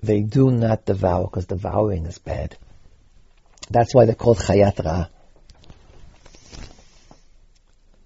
They 0.02 0.22
do 0.22 0.50
not 0.50 0.86
devour 0.86 1.24
because 1.24 1.46
devouring 1.46 2.06
is 2.06 2.18
bad. 2.18 2.56
That's 3.70 3.94
why 3.94 4.06
they're 4.06 4.14
called 4.14 4.38
chayat 4.38 4.84
ra 4.84 5.06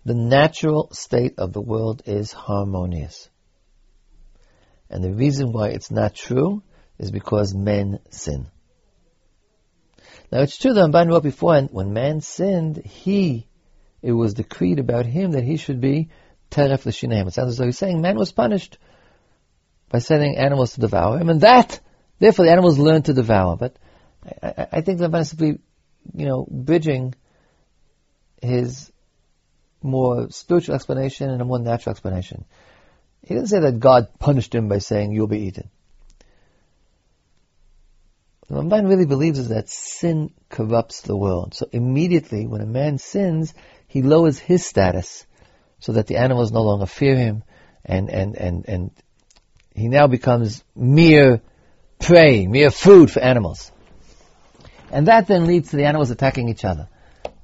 the 0.04 0.14
natural 0.14 0.90
state 0.92 1.38
of 1.38 1.52
the 1.52 1.62
world 1.62 2.02
is 2.04 2.32
harmonious. 2.32 3.28
And 4.90 5.02
the 5.02 5.12
reason 5.12 5.52
why 5.52 5.68
it's 5.68 5.90
not 5.90 6.14
true 6.14 6.62
is 6.98 7.10
because 7.10 7.54
men 7.54 8.00
sin. 8.10 8.46
Now 10.30 10.40
it's 10.40 10.58
true 10.58 10.74
that 10.74 10.90
Ramban 10.90 11.08
wrote 11.08 11.22
before, 11.22 11.56
and 11.56 11.70
when 11.70 11.92
man 11.92 12.20
sinned, 12.20 12.76
he, 12.84 13.46
it 14.02 14.12
was 14.12 14.34
decreed 14.34 14.78
about 14.78 15.06
him 15.06 15.32
that 15.32 15.44
he 15.44 15.56
should 15.56 15.80
be 15.80 16.10
teref 16.50 16.84
l'shinaim. 16.84 17.26
It 17.26 17.32
sounds 17.32 17.52
as 17.52 17.58
though 17.58 17.66
he's 17.66 17.78
saying 17.78 18.02
man 18.02 18.18
was 18.18 18.32
punished 18.32 18.78
by 19.94 20.00
sending 20.00 20.36
animals 20.36 20.74
to 20.74 20.80
devour 20.80 21.20
him, 21.20 21.28
and 21.28 21.42
that, 21.42 21.78
therefore 22.18 22.46
the 22.46 22.50
animals 22.50 22.80
learned 22.80 23.04
to 23.04 23.14
devour. 23.14 23.56
But 23.56 23.76
I, 24.42 24.48
I, 24.48 24.68
I 24.72 24.80
think 24.80 24.98
Ramban 24.98 25.20
is 25.20 25.28
simply, 25.28 25.60
you 26.12 26.26
know, 26.26 26.44
bridging 26.50 27.14
his 28.42 28.90
more 29.80 30.30
spiritual 30.30 30.74
explanation 30.74 31.30
and 31.30 31.40
a 31.40 31.44
more 31.44 31.60
natural 31.60 31.92
explanation. 31.92 32.44
He 33.22 33.34
didn't 33.34 33.50
say 33.50 33.60
that 33.60 33.78
God 33.78 34.08
punished 34.18 34.52
him 34.52 34.66
by 34.66 34.78
saying, 34.78 35.12
you'll 35.12 35.28
be 35.28 35.46
eaten. 35.46 35.70
What 38.48 38.64
Ramban 38.64 38.88
really 38.88 39.06
believes 39.06 39.38
is 39.38 39.50
that 39.50 39.68
sin 39.68 40.32
corrupts 40.48 41.02
the 41.02 41.16
world. 41.16 41.54
So 41.54 41.68
immediately 41.70 42.48
when 42.48 42.62
a 42.62 42.66
man 42.66 42.98
sins, 42.98 43.54
he 43.86 44.02
lowers 44.02 44.40
his 44.40 44.66
status 44.66 45.24
so 45.78 45.92
that 45.92 46.08
the 46.08 46.16
animals 46.16 46.50
no 46.50 46.62
longer 46.62 46.86
fear 46.86 47.14
him 47.14 47.44
and, 47.84 48.10
and, 48.10 48.34
and, 48.34 48.68
and 48.68 48.90
he 49.74 49.88
now 49.88 50.06
becomes 50.06 50.62
mere 50.74 51.42
prey, 51.98 52.46
mere 52.46 52.70
food 52.70 53.10
for 53.10 53.20
animals. 53.20 53.72
And 54.90 55.08
that 55.08 55.26
then 55.26 55.46
leads 55.46 55.70
to 55.70 55.76
the 55.76 55.86
animals 55.86 56.10
attacking 56.10 56.48
each 56.48 56.64
other. 56.64 56.88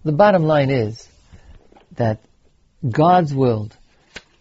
The 0.04 0.12
bottom 0.12 0.44
line 0.44 0.70
is 0.70 1.08
that 1.96 2.20
God's 2.88 3.34
world 3.34 3.76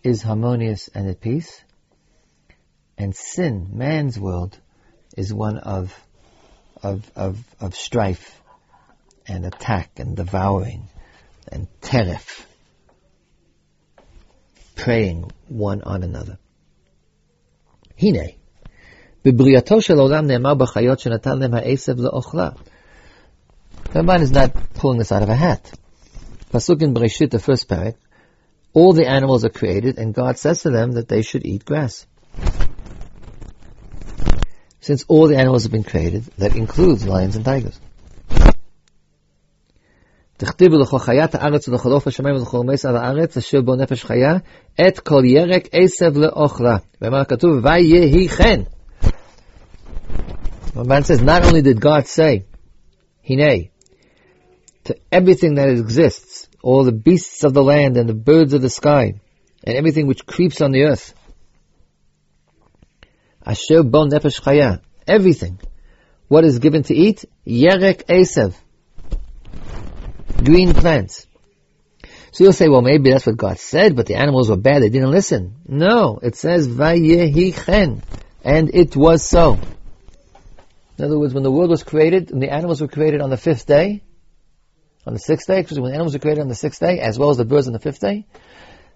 is 0.04 0.22
harmonious 0.22 0.88
and 0.90 1.10
at 1.10 1.20
peace, 1.20 1.62
and 2.98 3.16
sin, 3.16 3.70
man's 3.74 4.20
world, 4.20 4.58
is 5.18 5.34
one 5.34 5.58
of, 5.58 5.98
of, 6.84 7.10
of, 7.16 7.44
of 7.60 7.76
strife 7.76 8.40
and 9.28 9.46
attack 9.46 9.92
and 9.98 10.16
devouring 10.16 10.88
and 11.52 11.68
teref, 11.82 12.46
preying 14.76 15.32
one 15.48 15.82
on 15.82 16.04
another. 16.04 16.38
הנה, 17.99 18.25
בבריאתו 19.25 19.81
של 19.81 19.99
עולם 19.99 20.27
נאמר 20.27 20.55
בחיות 20.55 20.99
שנתן 20.99 21.39
להם 21.39 21.55
העשב 21.55 22.01
לאוכלה. 22.01 22.51
Ramban 23.95 24.23
is 24.23 24.33
not 24.33 24.51
pulling 24.75 24.99
this 24.99 25.13
out 25.13 25.23
of 25.23 25.29
a 25.29 25.37
hat. 25.37 25.71
Pasuk 26.53 26.83
in 26.83 26.95
Bereshit, 26.95 27.31
the 27.31 27.39
first 27.39 27.69
parak, 27.69 27.95
all 28.73 28.93
the 28.93 29.07
animals 29.07 29.45
are 29.45 29.51
created 29.51 29.99
and 29.99 30.13
God 30.13 30.37
says 30.37 30.63
to 30.63 30.71
them 30.71 30.93
that 30.93 31.09
they 31.09 31.23
should 31.23 31.47
eat 31.47 31.65
grass. 31.65 32.07
Since 34.81 35.05
all 35.09 35.29
the 35.29 35.39
animals 35.39 35.63
have 35.63 35.73
been 35.73 35.85
created, 35.85 36.25
that 36.39 36.57
includes 36.57 37.07
lions 37.07 37.37
and 37.37 37.45
tigers. 37.45 37.79
תכתיבו 40.40 40.78
לכו 40.78 41.00
חיית 41.00 41.36
הארץ 41.36 41.68
ולחלוף 41.68 42.08
השמיים 42.08 42.36
ולחורמס 42.36 42.86
על 42.86 42.98
הארץ, 42.98 43.38
אשר 43.38 43.62
בו 43.62 43.76
נפש 43.76 44.04
חיה, 44.04 44.38
את 44.88 45.00
כל 45.00 45.22
ירק 45.26 45.68
עשב 45.72 46.18
לאוכלה. 46.18 46.78
ומה 47.02 47.26
כתוב? 47.26 47.66
ויהי 47.66 48.28
כן. 48.28 48.62
The 50.74 50.84
Ramban 50.84 51.04
says, 51.06 51.22
not 51.22 51.46
only 51.46 51.62
did 51.62 51.82
God 51.82 52.08
say, 52.08 52.46
Hine, 53.28 53.70
to 54.86 54.96
everything 55.12 55.56
that 55.56 55.68
exists, 55.68 56.48
all 56.64 56.86
the 56.86 56.94
beasts 56.94 57.44
of 57.44 57.54
the 57.54 57.64
land 57.64 57.98
and 57.98 58.08
the 58.08 58.14
birds 58.14 58.54
of 58.54 58.62
the 58.62 58.70
sky, 58.70 59.16
and 59.66 59.76
everything 59.76 60.08
which 60.08 60.26
creeps 60.26 60.62
on 60.62 60.72
the 60.72 60.84
earth. 60.84 61.14
Asher 63.46 63.84
bon 63.84 64.10
nefesh 64.10 64.40
chaya, 64.40 64.80
everything. 65.06 65.60
What 66.30 66.46
is 66.46 66.60
given 66.60 66.84
to 66.84 66.94
eat? 66.94 67.26
Yerek 67.46 68.06
Esev 68.06 68.54
green 70.44 70.74
plants. 70.74 71.28
So 72.32 72.44
you'll 72.44 72.54
say, 72.54 72.70
well, 72.70 72.82
maybe 72.82 73.12
that's 73.12 73.26
what 73.26 73.38
God 73.38 73.58
said, 73.58 73.96
but 73.96 74.06
the 74.06 74.16
animals 74.16 74.50
were 74.50 74.58
bad, 74.58 74.84
they 74.84 74.90
didn't 74.90 75.12
listen. 75.12 75.56
No, 75.68 76.20
it 76.22 76.36
says, 76.36 76.68
Vayehi 76.68 77.66
chen, 77.66 78.04
and 78.44 78.74
it 78.74 78.96
was 78.96 79.24
so. 79.24 79.60
In 80.98 81.06
other 81.06 81.18
words, 81.18 81.34
when 81.34 81.44
the 81.44 81.52
world 81.52 81.70
was 81.70 81.84
created, 81.84 82.32
and 82.32 82.42
the 82.42 82.52
animals 82.52 82.82
were 82.82 82.88
created 82.88 83.22
on 83.22 83.30
the 83.30 83.38
fifth 83.38 83.66
day, 83.66 84.04
on 85.08 85.14
the 85.14 85.20
sixth 85.20 85.48
day, 85.48 85.62
because 85.62 85.80
when 85.80 85.92
the 85.92 85.96
animals 85.96 86.14
were 86.14 86.20
created 86.20 86.42
on 86.42 86.50
the 86.50 86.56
sixth 86.56 86.80
day, 86.80 87.00
as 87.00 87.18
well 87.18 87.30
as 87.30 87.38
the 87.38 87.46
birds 87.46 87.68
on 87.68 87.74
the 87.74 87.80
fifth 87.80 88.02
day, 88.02 88.26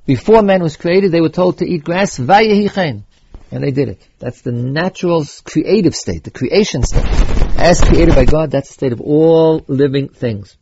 before 0.05 0.41
man 0.41 0.61
was 0.61 0.75
created, 0.75 1.11
they 1.11 1.21
were 1.21 1.29
told 1.29 1.57
to 1.59 1.65
eat 1.65 1.83
grass, 1.83 2.19
Vayehi 2.19 2.71
chen, 2.71 3.05
and 3.51 3.63
they 3.63 3.71
did 3.71 3.89
it. 3.89 4.07
That's 4.19 4.41
the 4.41 4.51
natural 4.51 5.25
creative 5.43 5.95
state, 5.95 6.23
the 6.23 6.31
creation 6.31 6.83
state. 6.83 7.05
As 7.57 7.81
created 7.81 8.13
by 8.15 8.25
God, 8.25 8.51
that's 8.51 8.67
the 8.67 8.73
state 8.73 8.93
of 8.93 9.01
all 9.01 9.63
living 9.67 10.09
things. 10.09 10.57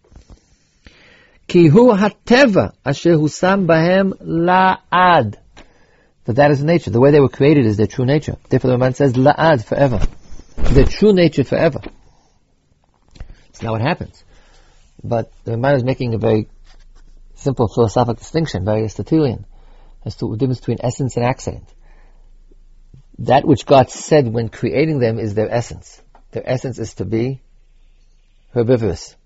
כי 1.51 1.67
הוא 1.67 1.93
הטבע 1.93 2.67
אשר 2.83 3.13
הושם 3.13 3.63
בהם 3.67 4.11
la'ad. 4.21 5.35
That 6.25 6.35
that 6.35 6.51
is 6.51 6.63
nature. 6.63 6.91
The 6.91 7.01
way 7.01 7.11
they 7.11 7.19
were 7.19 7.35
created 7.39 7.65
is 7.65 7.75
their 7.75 7.87
true 7.87 8.05
nature. 8.05 8.37
Therefore 8.47 8.71
the 8.71 8.77
Ramban 8.77 8.95
says 8.95 9.13
la'ad 9.13 9.61
forever. 9.61 9.99
Their 10.55 10.85
true 10.85 11.11
nature 11.11 11.43
forever. 11.43 11.81
It's 13.49 13.61
not 13.61 13.73
what 13.73 13.81
happens. 13.81 14.23
But 15.03 15.29
the 15.43 15.51
Ramban 15.51 15.75
is 15.75 15.83
making 15.83 16.13
a 16.13 16.17
very 16.17 16.47
simple 17.35 17.67
philosophical 17.67 18.13
distinction, 18.13 18.63
very 18.63 18.83
Aristotelian, 18.83 19.45
as 20.05 20.15
to 20.15 20.31
the 20.31 20.37
difference 20.37 20.61
between 20.61 20.77
essence 20.81 21.17
and 21.17 21.25
accident. 21.25 21.67
That 23.19 23.45
which 23.45 23.65
God 23.65 23.89
said 23.89 24.25
when 24.25 24.47
creating 24.47 24.99
them 24.99 25.19
is 25.19 25.33
their 25.33 25.53
essence. 25.53 26.01
Their 26.31 26.49
essence 26.49 26.79
is 26.79 26.93
to 26.93 27.03
be 27.03 27.41
herbivorous. 28.53 29.17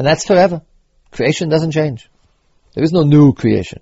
And 0.00 0.06
that's 0.06 0.26
forever. 0.26 0.62
Creation 1.10 1.48
doesn't 1.48 1.72
change. 1.72 2.08
There 2.74 2.84
is 2.84 2.92
no 2.92 3.02
new 3.02 3.32
creation. 3.32 3.80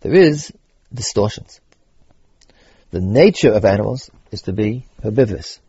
There 0.00 0.14
is 0.14 0.52
distortions. 0.92 1.60
The 2.90 3.00
nature 3.00 3.52
of 3.52 3.64
animals 3.64 4.10
is 4.30 4.42
to 4.42 4.52
be 4.52 4.86
herbivorous. 5.02 5.60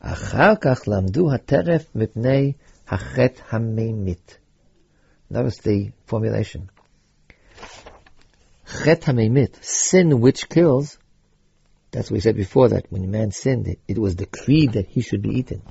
אחר 0.00 0.54
כך 0.60 0.88
למדו 0.88 1.34
הטרף 1.34 1.86
מפני 1.94 2.52
החטא 2.88 3.42
המימית. 3.50 4.38
That 5.30 5.44
was 5.44 5.56
the 5.58 5.92
formulation. 6.06 6.68
Chet 8.66 9.02
hamemit, 9.02 9.62
sin 9.64 10.20
which 10.20 10.48
kills. 10.48 10.98
That's 11.90 12.10
what 12.10 12.16
we 12.16 12.20
said 12.20 12.36
before 12.36 12.68
that 12.70 12.86
when 12.90 13.10
man 13.10 13.30
sinned, 13.30 13.68
it, 13.68 13.78
it 13.86 13.98
was 13.98 14.14
decreed 14.14 14.72
that 14.72 14.86
he 14.86 15.00
should 15.00 15.22
be 15.22 15.38
eaten. 15.38 15.62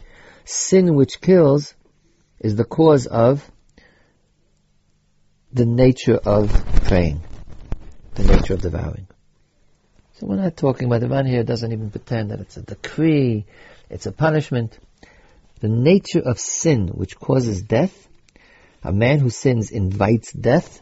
Sin 0.46 0.96
which 0.96 1.22
kills 1.22 1.76
is 2.41 2.57
the 2.57 2.65
cause 2.65 3.07
of 3.07 3.49
the 5.53 5.67
nature 5.67 6.17
of 6.17 6.51
praying, 6.85 7.21
the 8.15 8.25
nature 8.25 8.55
of 8.55 8.61
devouring. 8.61 9.07
So 10.15 10.27
we're 10.27 10.37
not 10.37 10.57
talking 10.57 10.87
about 10.87 11.01
the 11.01 11.07
Ramban 11.07 11.29
here 11.29 11.45
doesn't 11.45 11.73
even 11.73 11.91
pretend 11.91 12.31
that 12.31 12.41
it's 12.41 12.57
a 12.57 12.63
decree, 12.63 13.47
it's 13.89 14.07
a 14.07 14.13
punishment. 14.13 14.79
The 15.61 15.69
nature 15.69 16.21
of 16.21 16.39
sin 16.39 16.89
which 16.89 17.17
causes 17.17 17.63
death, 17.63 18.09
a 18.83 18.93
man 18.93 19.21
who 19.21 19.31
sins 19.31 19.71
invites 19.71 20.33
death, 20.33 20.81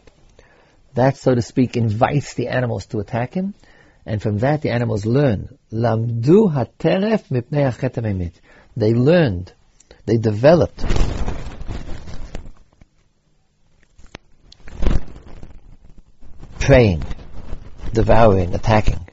that 0.95 1.17
so 1.17 1.35
to 1.35 1.43
speak 1.43 1.77
invites 1.77 2.35
the 2.35 2.49
animals 2.49 2.87
to 2.87 2.99
attack 2.99 3.35
him, 3.35 3.55
and 4.05 4.23
from 4.23 4.39
that 4.39 4.63
the 4.63 4.71
animals 4.71 5.05
learn. 5.05 5.59
Lamdu 5.73 6.53
hateref 6.53 7.29
mipnei 7.29 8.33
They 8.77 8.95
learned, 8.95 9.53
they 10.07 10.17
developed 10.17 11.06
preying, 16.67 17.05
devouring, 17.93 18.53
attacking. 18.53 19.07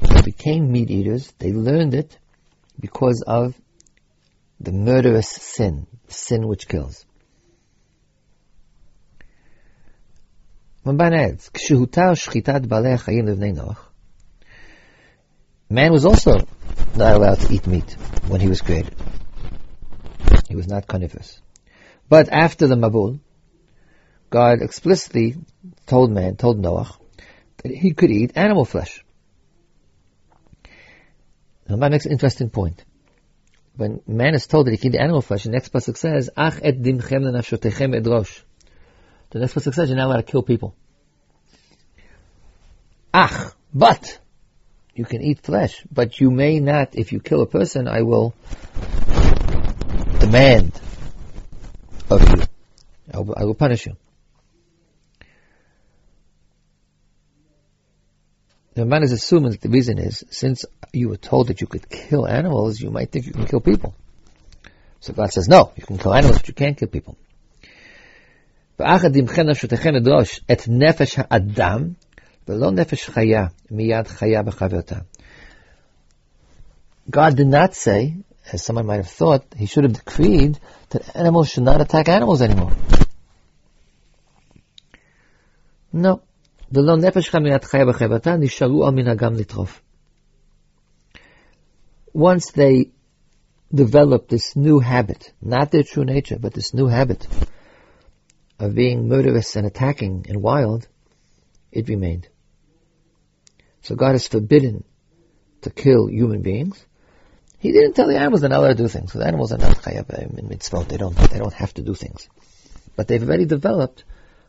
They 0.00 0.22
became 0.22 0.72
meat 0.72 0.90
eaters. 0.90 1.30
They 1.38 1.52
learned 1.52 1.92
it 1.92 2.18
because 2.80 3.22
of 3.26 3.54
the 4.58 4.72
murderous 4.72 5.28
sin, 5.28 5.86
sin 6.08 6.48
which 6.48 6.68
kills. 6.68 7.04
Man 15.68 15.92
was 15.92 16.06
also 16.06 16.38
not 16.96 17.14
allowed 17.14 17.40
to 17.40 17.52
eat 17.52 17.66
meat 17.66 17.92
when 18.28 18.40
he 18.40 18.48
was 18.48 18.62
created. 18.62 18.94
He 20.48 20.56
was 20.56 20.66
not 20.66 20.86
carnivorous. 20.86 21.42
But 22.08 22.30
after 22.32 22.66
the 22.66 22.76
Mabul, 22.76 23.20
God 24.30 24.62
explicitly 24.62 25.36
told 25.86 26.10
man, 26.10 26.36
told 26.36 26.58
Noah, 26.58 26.90
that 27.62 27.72
he 27.72 27.92
could 27.92 28.10
eat 28.10 28.32
animal 28.36 28.64
flesh. 28.64 29.04
Now 31.68 31.76
that 31.76 31.90
makes 31.90 32.06
an 32.06 32.12
interesting 32.12 32.50
point. 32.50 32.84
When 33.76 34.00
man 34.06 34.34
is 34.34 34.46
told 34.46 34.66
that 34.66 34.70
he 34.70 34.78
can 34.78 34.94
eat 34.94 34.98
animal 34.98 35.22
flesh, 35.22 35.44
the 35.44 35.50
next 35.50 35.72
pasuk 35.72 35.96
says, 35.96 36.30
Ach 36.36 36.58
et 36.62 36.80
dimchem 36.80 37.22
lenafshotechem 37.22 38.00
edrosh. 38.00 38.42
The 39.30 39.40
next 39.40 39.54
pasuk 39.54 39.74
says 39.74 39.88
you're 39.88 39.98
not 39.98 40.06
allowed 40.06 40.16
to 40.18 40.22
kill 40.22 40.42
people. 40.42 40.74
Ach, 43.12 43.52
but 43.74 44.18
you 44.94 45.04
can 45.04 45.22
eat 45.22 45.40
flesh, 45.40 45.84
but 45.92 46.20
you 46.20 46.30
may 46.30 46.58
not, 46.58 46.94
if 46.94 47.12
you 47.12 47.20
kill 47.20 47.42
a 47.42 47.46
person, 47.46 47.86
I 47.86 48.02
will 48.02 48.34
demand 50.20 50.80
of 52.10 52.22
you. 52.28 52.44
I 53.12 53.18
will, 53.20 53.34
I 53.36 53.44
will 53.44 53.54
punish 53.54 53.86
you. 53.86 53.96
The 58.76 58.82
Ramban 58.82 59.04
is 59.04 59.12
assuming 59.12 59.52
that 59.52 59.62
the 59.62 59.70
reason 59.70 59.96
is, 59.96 60.22
since 60.28 60.66
you 60.92 61.08
were 61.08 61.16
told 61.16 61.46
that 61.48 61.62
you 61.62 61.66
could 61.66 61.88
kill 61.88 62.28
animals, 62.28 62.78
you 62.78 62.90
might 62.90 63.10
think 63.10 63.24
you 63.24 63.32
can 63.32 63.46
kill 63.46 63.60
people. 63.60 63.94
So 65.00 65.14
God 65.14 65.32
says, 65.32 65.48
no, 65.48 65.72
you 65.76 65.82
can 65.82 65.96
kill 65.96 66.12
animals, 66.12 66.40
but 66.40 66.48
you 66.48 66.52
can't 66.52 66.76
kill 66.76 66.88
people. 66.88 67.16
God 77.08 77.36
did 77.36 77.46
not 77.46 77.74
say, 77.74 78.16
as 78.52 78.62
someone 78.62 78.84
might 78.84 78.96
have 78.96 79.08
thought, 79.08 79.46
he 79.56 79.64
should 79.64 79.84
have 79.84 79.94
decreed 79.94 80.58
that 80.90 81.16
animals 81.16 81.48
should 81.48 81.64
not 81.64 81.80
attack 81.80 82.10
animals 82.10 82.42
anymore. 82.42 82.72
No. 85.94 86.20
ולא 86.71 86.97
נפש 86.97 87.29
חמיית 87.29 87.63
חיה 87.63 87.85
בחייבתה, 87.85 88.35
נשארו 88.37 88.87
על 88.87 88.93
מנהגם 88.93 89.33
לטרוף. 89.33 89.81
Once 92.13 92.51
they 92.51 92.91
developed 93.73 94.29
this 94.29 94.55
new 94.55 94.79
habit, 94.79 95.31
not 95.41 95.71
their 95.71 95.83
true 95.83 96.03
nature, 96.03 96.37
but 96.39 96.53
this 96.53 96.73
new 96.73 96.87
habit 96.87 97.25
of 98.59 98.75
being 98.75 99.07
murderous 99.07 99.55
and 99.55 99.65
attacking 99.65 100.25
and 100.29 100.41
wild, 100.41 100.87
it 101.71 101.87
remained. 101.87 102.27
So 103.81 103.95
God 103.95 104.11
has 104.11 104.27
forbidden 104.27 104.83
to 105.61 105.69
kill 105.69 106.07
human 106.07 106.41
beings. 106.41 106.85
He 107.59 107.71
didn't 107.71 107.93
tell 107.93 108.07
the 108.07 108.17
animals 108.17 108.41
they're 108.41 108.49
not 108.49 108.59
allowed 108.59 108.77
to 108.77 108.83
do 108.83 108.87
things. 108.87 109.13
The 109.13 109.25
animals 109.25 109.51
are 109.51 109.57
not 109.57 109.77
chayav 109.77 110.09
in 110.37 110.47
mitzvot. 110.47 110.87
They 110.87 110.97
don't, 110.97 111.15
they 111.15 111.37
don't 111.37 111.53
have 111.53 111.73
to 111.75 111.81
do 111.81 111.93
things. 111.93 112.27
But 112.95 113.07
they've 113.07 113.21
already 113.21 113.45
developed 113.45 114.03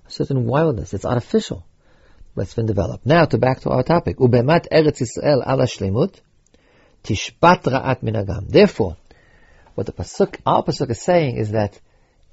a 0.06 0.10
certain 0.10 0.46
wildness. 0.46 0.94
It's 0.94 1.04
artificial. 1.04 1.64
It's 2.39 2.53
been 2.53 2.65
developed. 2.65 3.05
Now 3.05 3.25
to 3.25 3.37
back 3.37 3.61
to 3.61 3.69
our 3.69 3.83
topic. 3.83 4.17
Ubemat 4.17 4.67
Eretz 4.71 5.01
Yisrael 5.01 5.45
ala 5.47 5.65
shlemut 5.65 6.19
tishbat 7.03 7.63
ra'at 7.63 8.03
minagam. 8.03 8.47
Therefore, 8.47 8.97
what 9.75 9.87
the 9.87 9.93
pasuk, 9.93 10.37
our 10.45 10.63
pasuk 10.63 10.89
is 10.91 11.01
saying 11.01 11.37
is 11.37 11.51
that 11.51 11.79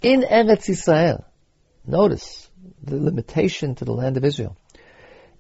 in 0.02 0.22
Eretz 0.22 0.68
Yisrael, 0.68 1.24
notice 1.86 2.50
the 2.82 2.96
limitation 2.96 3.74
to 3.76 3.84
the 3.84 3.92
land 3.92 4.16
of 4.16 4.24
Israel. 4.24 4.56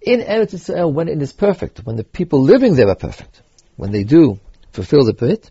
In 0.00 0.20
Eretz 0.20 0.54
Yisrael, 0.54 0.92
when 0.92 1.08
it 1.08 1.20
is 1.20 1.32
perfect, 1.32 1.80
when 1.84 1.96
the 1.96 2.04
people 2.04 2.42
living 2.42 2.74
there 2.74 2.88
are 2.88 2.94
perfect, 2.94 3.42
when 3.76 3.92
they 3.92 4.04
do 4.04 4.38
fulfill 4.72 5.04
the 5.04 5.12
brit, 5.12 5.50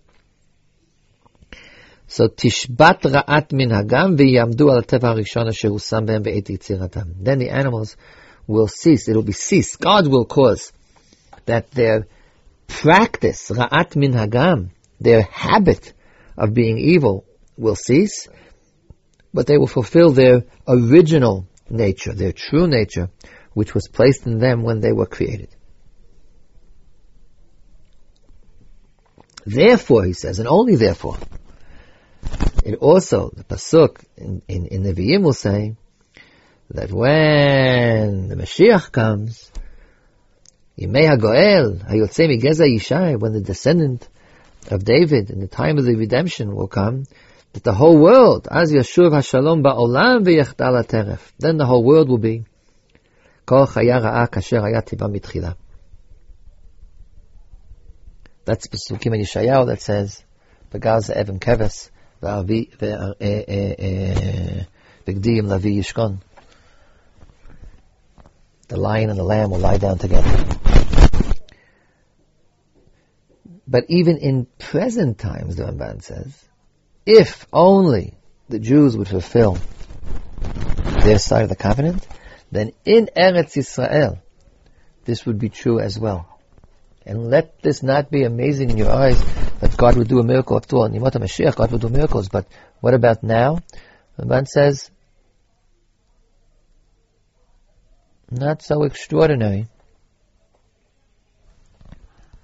so 2.08 2.28
tishbat 2.28 3.02
ra'at 3.02 3.50
minhagam 3.50 4.18
v'yamdu 4.18 4.72
al 4.72 4.82
teva 4.84 5.16
harishon 5.16 5.48
asher 5.48 5.70
behem 5.70 6.24
be'et 6.24 6.46
yitziratam. 6.46 7.16
Then 7.20 7.40
the 7.40 7.50
animals 7.50 7.96
will 8.48 8.68
cease. 8.68 9.08
It 9.08 9.16
will 9.16 9.24
be 9.24 9.34
ceased. 9.34 9.80
God 9.80 10.08
will 10.08 10.26
cause 10.26 10.72
that 11.46 11.72
their 11.72 12.08
practice, 12.68 13.50
ra'at 13.50 13.96
min 13.96 14.14
hagam, 14.14 14.70
their 15.00 15.24
habit 15.24 15.94
of 16.38 16.54
being 16.54 16.78
evil 16.78 17.26
will 17.58 17.76
cease, 17.76 18.28
but 19.34 19.48
they 19.48 19.58
will 19.58 19.68
fulfill 19.68 20.12
their 20.12 20.44
original 20.68 21.48
nature, 21.70 22.14
their 22.14 22.32
true 22.32 22.68
nature, 22.68 23.10
which 23.54 23.74
was 23.74 23.88
placed 23.88 24.26
in 24.26 24.40
them 24.40 24.64
when 24.64 24.80
they 24.80 24.92
were 24.92 25.06
created. 25.06 25.56
Therefore, 29.46 30.06
he 30.06 30.14
says, 30.14 30.40
and 30.40 30.48
only 30.48 30.76
therefore, 30.76 31.18
it 32.64 32.76
also, 32.76 33.30
the 33.36 33.44
Pasuk 33.44 34.04
in, 34.16 34.42
in, 34.48 34.68
in 34.68 34.84
the 34.84 34.94
V'yim 34.94 35.22
will 35.22 35.34
say 35.34 35.76
that 36.70 36.92
when 36.92 38.13
Mashiach 38.44 38.92
comes, 38.92 39.52
Yimei 40.78 41.08
HaGoel, 41.08 41.90
HaYotzei 41.90 42.28
Migeza 42.28 42.68
Yishai, 42.68 43.18
when 43.18 43.32
the 43.32 43.40
descendant 43.40 44.10
of 44.70 44.84
David 44.84 45.30
in 45.30 45.40
the 45.40 45.48
time 45.48 45.78
of 45.78 45.86
the 45.86 45.96
redemption 45.96 46.54
will 46.54 46.68
come, 46.68 47.06
that 47.54 47.64
the 47.64 47.74
whole 47.74 47.98
world, 47.98 48.50
Az 48.52 48.74
Yashuv 48.74 49.12
HaShalom 49.12 49.64
Ba'olam 49.64 50.26
V'yechdal 50.26 50.84
HaTeref, 50.84 51.22
then 51.40 51.56
the 51.56 51.66
whole 51.66 51.86
world 51.86 52.10
will 52.10 52.18
be 52.18 52.44
Kol 53.46 53.66
Chaya 53.66 54.02
Ra'a 54.02 54.28
Kasher 54.30 54.62
Mitchila. 54.62 55.56
That's 58.44 58.68
Pesukim 58.68 59.16
Yeshayahu 59.16 59.68
that 59.68 59.82
says, 59.82 60.22
Begaz 60.70 61.10
Evim 61.16 61.40
Keves, 61.40 61.92
B'gdiyim 65.06 65.46
Lavi 65.48 65.78
Yishkon. 65.78 66.20
The 68.68 68.78
lion 68.78 69.10
and 69.10 69.20
the 69.20 69.24
lamb 69.24 69.52
will 69.52 69.60
lie 69.60 69.78
down 69.78 69.98
together. 69.98 70.60
But 73.68 73.86
even 73.88 74.18
in 74.18 74.48
present 74.60 75.18
times, 75.18 75.56
the 75.56 75.64
Ramban 75.64 76.04
says, 76.04 76.38
if 77.06 77.48
only 77.52 78.16
the 78.50 78.60
Jews 78.60 78.98
would 78.98 79.08
fulfill 79.08 79.58
their 81.04 81.20
side 81.20 81.44
of 81.44 81.50
the 81.50 81.56
covenant, 81.56 82.06
then 82.52 82.72
in 82.86 83.10
Eretz 83.16 83.56
Yisrael, 83.56 84.20
this 85.06 85.26
would 85.26 85.40
be 85.40 85.50
true 85.50 85.80
as 85.80 86.00
well. 86.00 86.40
And 87.06 87.30
let 87.30 87.62
this 87.62 87.84
not 87.84 88.10
be 88.10 88.24
amazing 88.24 88.70
in 88.70 88.78
your 88.78 88.92
eyes 88.92 89.22
that 89.60 89.76
God 89.76 89.98
would 89.98 90.08
do 90.08 90.20
a 90.20 90.24
miracle 90.24 90.56
after 90.56 90.78
all. 90.78 90.90
Nimot 90.90 91.14
Mashiach, 91.14 91.56
God 91.56 91.72
will 91.72 91.80
do 91.80 91.90
miracles. 91.90 92.30
But 92.30 92.48
what 92.80 92.94
about 92.94 93.24
now? 93.24 93.60
The 94.16 94.26
Ramban 94.26 94.48
says, 94.48 94.90
not 98.34 98.62
so 98.62 98.84
extraordinary. 98.84 99.68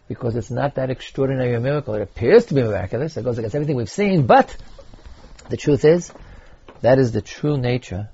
Because 0.07 0.35
it's 0.35 0.49
not 0.49 0.75
that 0.75 0.89
extraordinary 0.89 1.53
a 1.53 1.59
miracle. 1.59 1.93
It 1.95 2.01
appears 2.01 2.45
to 2.45 2.53
be 2.53 2.63
miraculous. 2.63 3.15
It 3.15 3.23
goes 3.23 3.37
against 3.37 3.55
everything 3.55 3.75
we've 3.75 3.89
seen. 3.89 4.25
But 4.25 4.55
the 5.49 5.57
truth 5.57 5.85
is, 5.85 6.11
that 6.81 6.99
is 6.99 7.11
the 7.11 7.21
true 7.21 7.57
nature 7.57 8.09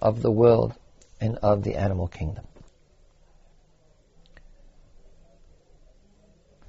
of 0.00 0.22
the 0.22 0.30
world 0.30 0.74
and 1.20 1.36
of 1.38 1.62
the 1.62 1.76
animal 1.76 2.08
kingdom. 2.08 2.44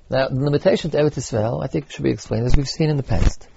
Now, 0.09 0.27
the 0.27 0.43
limitation 0.43 0.91
to 0.91 0.97
Eretz 0.97 1.15
Yisrael, 1.15 1.63
I 1.63 1.67
think, 1.67 1.89
should 1.89 2.03
be 2.03 2.09
explained 2.09 2.45
as 2.45 2.57
we've 2.57 2.67
seen 2.67 2.89
in 2.89 2.97
the 2.97 3.03
past. 3.03 3.47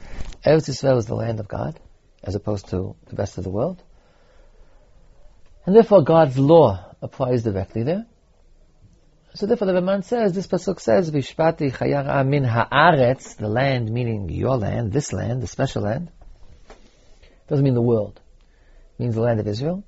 Eretz 0.47 0.69
Yisrael 0.69 0.99
is 0.99 1.07
the 1.07 1.17
land 1.17 1.41
of 1.41 1.49
God, 1.49 1.81
as 2.23 2.37
opposed 2.37 2.69
to 2.69 2.95
the 3.07 3.17
rest 3.17 3.39
of 3.39 3.45
the 3.45 3.51
world. 3.51 3.83
And 5.67 5.75
therefore 5.75 6.03
God's 6.03 6.39
law 6.39 6.95
applies 7.01 7.43
directly 7.43 7.83
there. 7.83 8.07
So 9.35 9.47
therefore 9.47 9.67
the 9.67 9.73
Ramban 9.73 10.05
says, 10.05 10.33
this 10.33 10.47
Pasuk 10.47 10.79
says, 10.79 11.11
Vishpati 11.11 11.73
chayara 11.73 12.27
min 12.27 12.45
haaretz, 12.45 13.37
the 13.37 13.49
land 13.49 13.91
meaning 13.91 14.29
your 14.29 14.57
land, 14.57 14.93
this 14.93 15.13
land, 15.13 15.43
the 15.43 15.47
special 15.47 15.83
land. 15.83 16.11
Doesn't 17.49 17.65
mean 17.65 17.75
the 17.75 17.83
world. 17.83 18.21
It 18.99 19.03
means 19.03 19.15
the 19.15 19.23
land 19.23 19.41
of 19.41 19.47
Israel 19.47 19.85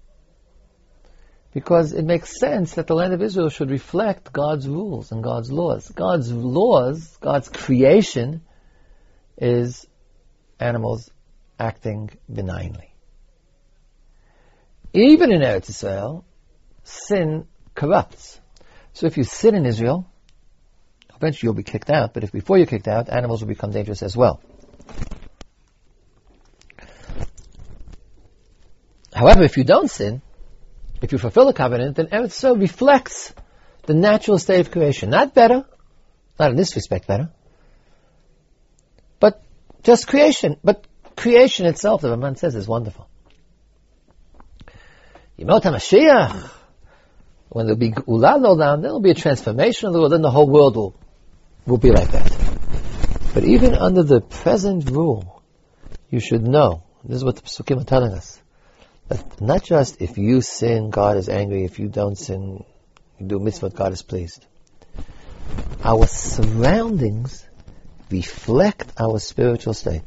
because 1.57 1.95
it 1.95 2.05
makes 2.05 2.39
sense 2.39 2.75
that 2.75 2.87
the 2.87 2.95
land 2.95 3.15
of 3.15 3.23
Israel 3.23 3.49
should 3.49 3.71
reflect 3.71 4.31
God's 4.31 4.69
rules 4.69 5.11
and 5.11 5.25
God's 5.25 5.51
laws. 5.51 5.89
God's 5.89 6.31
laws, 6.31 7.17
God's 7.19 7.49
creation, 7.49 8.43
is 9.39 9.87
animals 10.61 11.11
acting 11.59 12.11
benignly. 12.31 12.86
Even 14.97 15.31
in 15.31 15.43
Eretz 15.43 15.69
Israel, 15.69 16.25
sin 16.83 17.47
corrupts. 17.75 18.41
So 18.95 19.07
if 19.07 19.19
you 19.19 19.25
sin 19.25 19.55
in 19.55 19.67
Israel, 19.67 20.11
eventually 21.15 21.49
you'll 21.49 21.55
be 21.55 21.65
kicked 21.65 21.91
out, 21.91 22.15
but 22.15 22.25
if 22.25 22.33
before 22.33 22.57
you're 22.57 22.67
kicked 22.67 22.89
out, 22.89 23.11
animals 23.11 23.43
will 23.43 23.49
become 23.49 23.73
dangerous 23.73 24.03
as 24.03 24.17
well. 24.17 24.41
However, 29.13 29.43
if 29.43 29.59
you 29.59 29.65
don't 29.65 29.91
sin, 29.91 30.23
if 31.03 31.13
you 31.13 31.19
fulfill 31.19 31.45
the 31.45 31.53
covenant, 31.53 31.97
then 31.97 32.07
Eretz 32.07 32.33
Yisrael 32.33 32.59
reflects 32.59 33.35
the 33.85 33.93
natural 33.93 34.39
state 34.39 34.61
of 34.61 34.71
creation. 34.71 35.11
Not 35.11 35.35
better, 35.35 35.67
not 36.39 36.51
in 36.53 36.57
this 36.57 36.75
respect 36.75 37.07
better, 37.07 37.29
but 39.21 39.43
just 39.83 40.09
creation. 40.09 40.57
But 40.65 40.87
creation 41.17 41.67
itself, 41.67 42.01
the 42.01 42.17
Ramban 42.17 42.39
says, 42.39 42.55
is 42.55 42.67
wonderful. 42.67 43.11
Yemot 45.39 45.63
HaMashiach, 45.63 46.51
when 47.51 47.67
there'll 47.67 47.79
be 47.79 47.93
no 48.07 48.57
down, 48.59 48.81
there'll 48.81 49.01
be 49.01 49.11
a 49.11 49.15
transformation 49.15 49.87
of 49.87 49.93
the 49.93 50.01
world, 50.01 50.13
then 50.13 50.23
the 50.23 50.31
whole 50.31 50.49
world 50.49 50.77
will, 50.77 50.95
will 51.67 51.79
be 51.79 51.91
like 51.91 52.11
that. 52.11 52.31
But 53.35 53.45
even 53.45 53.75
under 53.75 54.03
the 54.03 54.23
present 54.23 54.89
rule, 54.89 55.43
you 56.11 56.21
should 56.21 56.43
know, 56.43 56.85
this 57.05 57.17
is 57.17 57.25
what 57.25 57.37
the 57.37 57.43
Pesukim 57.43 57.83
are 57.83 57.85
telling 57.85 58.13
us, 58.13 58.41
that 59.09 59.41
not 59.41 59.63
just 59.63 60.01
if 60.01 60.17
you 60.17 60.41
sin, 60.41 60.91
God 60.91 61.19
is 61.19 61.29
angry. 61.29 61.65
If 61.65 61.79
you 61.79 61.89
don't 61.89 62.17
sin, 62.17 62.65
you 63.19 63.27
do 63.27 63.39
mitzvah, 63.39 63.71
God 63.71 63.93
is 63.93 64.03
pleased. 64.03 64.45
Our 65.85 66.07
surroundings 66.07 67.47
reflect 68.11 68.93
our 68.99 69.19
spiritual 69.19 69.75
state. 69.75 70.03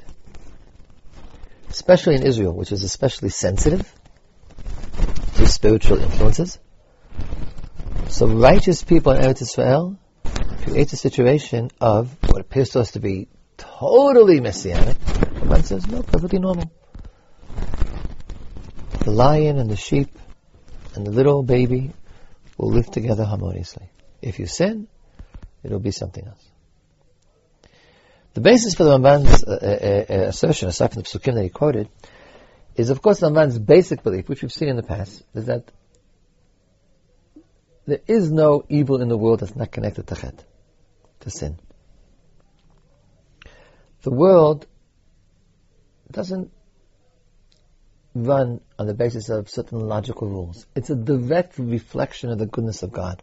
Especially 1.69 2.15
in 2.15 2.23
Israel, 2.23 2.53
which 2.53 2.71
is 2.71 2.83
especially 2.83 3.29
sensitive 3.29 3.93
spiritual 5.45 5.99
influences. 5.99 6.59
So 8.09 8.27
righteous 8.27 8.83
people 8.83 9.13
in 9.13 9.21
Eretz 9.21 9.41
Israel 9.41 9.97
create 10.63 10.91
a 10.93 10.97
situation 10.97 11.69
of 11.79 12.15
what 12.29 12.41
appears 12.41 12.71
to 12.71 12.79
us 12.79 12.91
to 12.91 12.99
be 12.99 13.27
totally 13.57 14.39
messianic. 14.39 14.97
One 15.43 15.63
says, 15.63 15.87
no, 15.87 16.03
perfectly 16.03 16.39
normal 16.39 16.71
the 19.09 19.15
lion 19.15 19.57
and 19.57 19.69
the 19.69 19.75
sheep 19.75 20.17
and 20.93 21.05
the 21.05 21.11
little 21.11 21.41
baby 21.41 21.91
will 22.57 22.71
live 22.71 22.89
together 22.91 23.25
harmoniously. 23.25 23.89
If 24.21 24.39
you 24.39 24.45
sin, 24.45 24.87
it'll 25.63 25.79
be 25.79 25.91
something 25.91 26.25
else. 26.27 26.45
The 28.33 28.41
basis 28.41 28.75
for 28.75 28.83
the 28.83 28.91
Ramban's 28.91 29.43
uh, 29.43 30.05
uh, 30.09 30.13
uh, 30.13 30.27
assertion, 30.27 30.69
aside 30.69 30.93
from 30.93 31.01
the 31.01 31.07
psukim 31.07 31.33
that 31.35 31.43
he 31.43 31.49
quoted, 31.49 31.89
is 32.79 32.89
of 32.89 33.01
course 33.01 33.21
Ramban's 33.21 33.59
basic 33.59 34.03
belief, 34.03 34.29
which 34.29 34.41
we've 34.41 34.53
seen 34.53 34.69
in 34.69 34.77
the 34.77 34.83
past, 34.83 35.21
is 35.35 35.47
that 35.47 35.69
there 37.85 37.99
is 38.07 38.31
no 38.31 38.63
evil 38.69 39.01
in 39.01 39.09
the 39.09 39.17
world 39.17 39.41
that's 39.41 39.55
not 39.55 39.69
connected 39.69 40.07
to 40.07 40.15
chet, 40.15 40.45
to 41.19 41.29
sin. 41.29 41.59
The 44.03 44.11
world 44.11 44.65
doesn't 46.09 46.51
run 48.15 48.61
on 48.77 48.87
the 48.87 48.93
basis 48.93 49.27
of 49.27 49.49
certain 49.49 49.81
logical 49.81 50.29
rules. 50.29 50.65
It's 50.73 50.89
a 50.89 50.95
direct 50.95 51.59
reflection 51.59 52.29
of 52.29 52.39
the 52.39 52.45
goodness 52.45 52.81
of 52.81 52.93
God. 52.93 53.21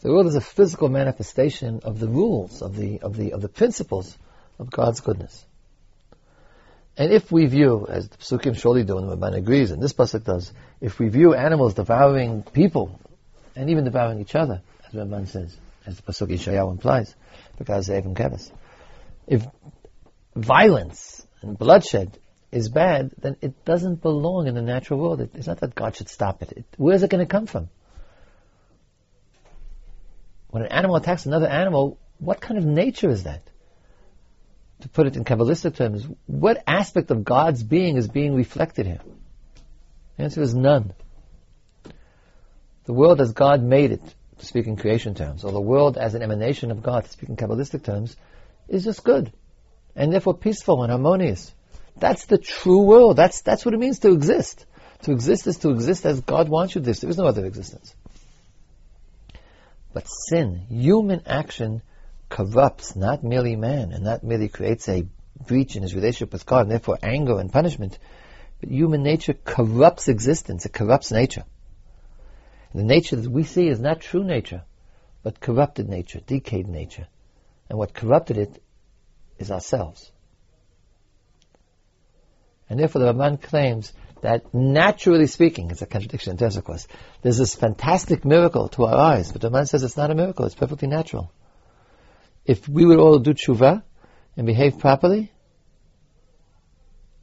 The 0.00 0.10
world 0.10 0.26
is 0.26 0.34
a 0.34 0.42
physical 0.42 0.90
manifestation 0.90 1.80
of 1.82 1.98
the 1.98 2.08
rules, 2.08 2.60
of 2.60 2.76
the, 2.76 3.00
of 3.00 3.16
the, 3.16 3.32
of 3.32 3.40
the 3.40 3.48
principles 3.48 4.18
of 4.58 4.70
God's 4.70 5.00
goodness. 5.00 5.46
And 7.00 7.14
if 7.14 7.32
we 7.32 7.46
view, 7.46 7.86
as 7.88 8.08
the 8.08 8.18
Psukim 8.18 8.54
surely 8.54 8.84
do, 8.84 8.98
and 8.98 9.08
the 9.08 9.16
Ramban 9.16 9.34
agrees, 9.34 9.70
and 9.70 9.82
this 9.82 9.94
Pasuk 9.94 10.22
does, 10.22 10.52
if 10.82 10.98
we 10.98 11.08
view 11.08 11.32
animals 11.32 11.72
devouring 11.72 12.42
people, 12.42 13.00
and 13.56 13.70
even 13.70 13.84
devouring 13.84 14.20
each 14.20 14.34
other, 14.34 14.60
as 14.84 14.92
the 14.92 14.98
Ramban 14.98 15.26
says, 15.26 15.56
as 15.86 15.96
the 15.96 16.02
Pasuk 16.02 16.28
Yeshayahu 16.28 16.72
implies, 16.72 17.14
because 17.56 17.86
they 17.86 17.96
even 17.96 18.14
Kevis, 18.14 18.52
if 19.26 19.46
violence 20.36 21.26
and 21.40 21.56
bloodshed 21.58 22.18
is 22.52 22.68
bad, 22.68 23.12
then 23.16 23.38
it 23.40 23.64
doesn't 23.64 24.02
belong 24.02 24.46
in 24.46 24.54
the 24.54 24.60
natural 24.60 25.00
world. 25.00 25.22
It, 25.22 25.30
it's 25.32 25.46
not 25.46 25.60
that 25.60 25.74
God 25.74 25.96
should 25.96 26.10
stop 26.10 26.42
it. 26.42 26.52
it 26.52 26.64
where's 26.76 27.02
it 27.02 27.08
going 27.08 27.26
to 27.26 27.32
come 27.32 27.46
from? 27.46 27.70
when 30.50 30.64
an 30.64 30.72
animal 30.72 30.96
attacks 30.96 31.26
another 31.26 31.46
animal, 31.46 31.96
what 32.18 32.40
kind 32.40 32.58
of 32.58 32.66
nature 32.66 33.08
is 33.08 33.22
that? 33.22 33.42
To 34.80 34.88
put 34.88 35.06
it 35.06 35.16
in 35.16 35.24
Kabbalistic 35.24 35.76
terms, 35.76 36.06
what 36.26 36.62
aspect 36.66 37.10
of 37.10 37.24
God's 37.24 37.62
being 37.62 37.96
is 37.96 38.08
being 38.08 38.34
reflected 38.34 38.86
here? 38.86 39.00
The 40.16 40.24
answer 40.24 40.42
is 40.42 40.54
none. 40.54 40.92
The 42.84 42.92
world 42.94 43.20
as 43.20 43.32
God 43.32 43.62
made 43.62 43.92
it, 43.92 44.02
to 44.38 44.46
speak 44.46 44.66
in 44.66 44.76
creation 44.76 45.14
terms, 45.14 45.44
or 45.44 45.52
the 45.52 45.60
world 45.60 45.98
as 45.98 46.14
an 46.14 46.22
emanation 46.22 46.70
of 46.70 46.82
God, 46.82 47.04
to 47.04 47.10
speak 47.10 47.28
in 47.28 47.36
Kabbalistic 47.36 47.84
terms, 47.84 48.16
is 48.68 48.84
just 48.84 49.04
good. 49.04 49.32
And 49.94 50.12
therefore 50.12 50.34
peaceful 50.34 50.82
and 50.82 50.90
harmonious. 50.90 51.52
That's 51.96 52.24
the 52.24 52.38
true 52.38 52.82
world. 52.82 53.16
That's, 53.16 53.42
that's 53.42 53.64
what 53.64 53.74
it 53.74 53.80
means 53.80 53.98
to 54.00 54.12
exist. 54.12 54.64
To 55.02 55.12
exist 55.12 55.46
is 55.46 55.58
to 55.58 55.70
exist 55.70 56.06
as 56.06 56.20
God 56.20 56.48
wants 56.48 56.74
you 56.74 56.80
to 56.80 56.88
exist. 56.88 57.02
There 57.02 57.10
is 57.10 57.18
no 57.18 57.26
other 57.26 57.44
existence. 57.44 57.94
But 59.92 60.06
sin, 60.28 60.66
human 60.68 61.22
action, 61.26 61.82
corrupts 62.30 62.96
not 62.96 63.22
merely 63.22 63.56
man 63.56 63.92
and 63.92 64.04
not 64.04 64.22
merely 64.22 64.48
creates 64.48 64.88
a 64.88 65.06
breach 65.46 65.76
in 65.76 65.82
his 65.82 65.94
relationship 65.94 66.32
with 66.32 66.46
God 66.46 66.62
and 66.62 66.70
therefore 66.70 66.98
anger 67.02 67.38
and 67.38 67.52
punishment, 67.52 67.98
but 68.60 68.70
human 68.70 69.02
nature 69.02 69.34
corrupts 69.34 70.08
existence, 70.08 70.64
it 70.64 70.72
corrupts 70.72 71.12
nature. 71.12 71.44
And 72.72 72.80
the 72.80 72.86
nature 72.86 73.16
that 73.16 73.30
we 73.30 73.42
see 73.42 73.66
is 73.66 73.80
not 73.80 74.00
true 74.00 74.24
nature, 74.24 74.62
but 75.22 75.40
corrupted 75.40 75.88
nature, 75.88 76.20
decayed 76.20 76.68
nature. 76.68 77.08
And 77.68 77.78
what 77.78 77.92
corrupted 77.94 78.38
it 78.38 78.62
is 79.38 79.50
ourselves. 79.50 80.10
And 82.68 82.78
therefore 82.78 83.02
the 83.02 83.12
Ramban 83.12 83.42
claims 83.42 83.92
that 84.22 84.54
naturally 84.54 85.26
speaking, 85.26 85.70
it's 85.70 85.82
a 85.82 85.86
contradiction 85.86 86.32
in 86.32 86.36
terms 86.36 86.56
of 86.56 86.64
course, 86.64 86.86
there's 87.22 87.38
this 87.38 87.54
fantastic 87.54 88.24
miracle 88.24 88.68
to 88.68 88.84
our 88.84 88.94
eyes, 88.94 89.32
but 89.32 89.40
the 89.40 89.50
Ramban 89.50 89.68
says 89.68 89.82
it's 89.82 89.96
not 89.96 90.10
a 90.10 90.14
miracle, 90.14 90.44
it's 90.44 90.54
perfectly 90.54 90.86
natural. 90.86 91.32
If 92.50 92.68
we 92.68 92.84
would 92.84 92.98
all 92.98 93.20
do 93.20 93.32
tshuva 93.32 93.84
and 94.36 94.44
behave 94.44 94.80
properly, 94.80 95.30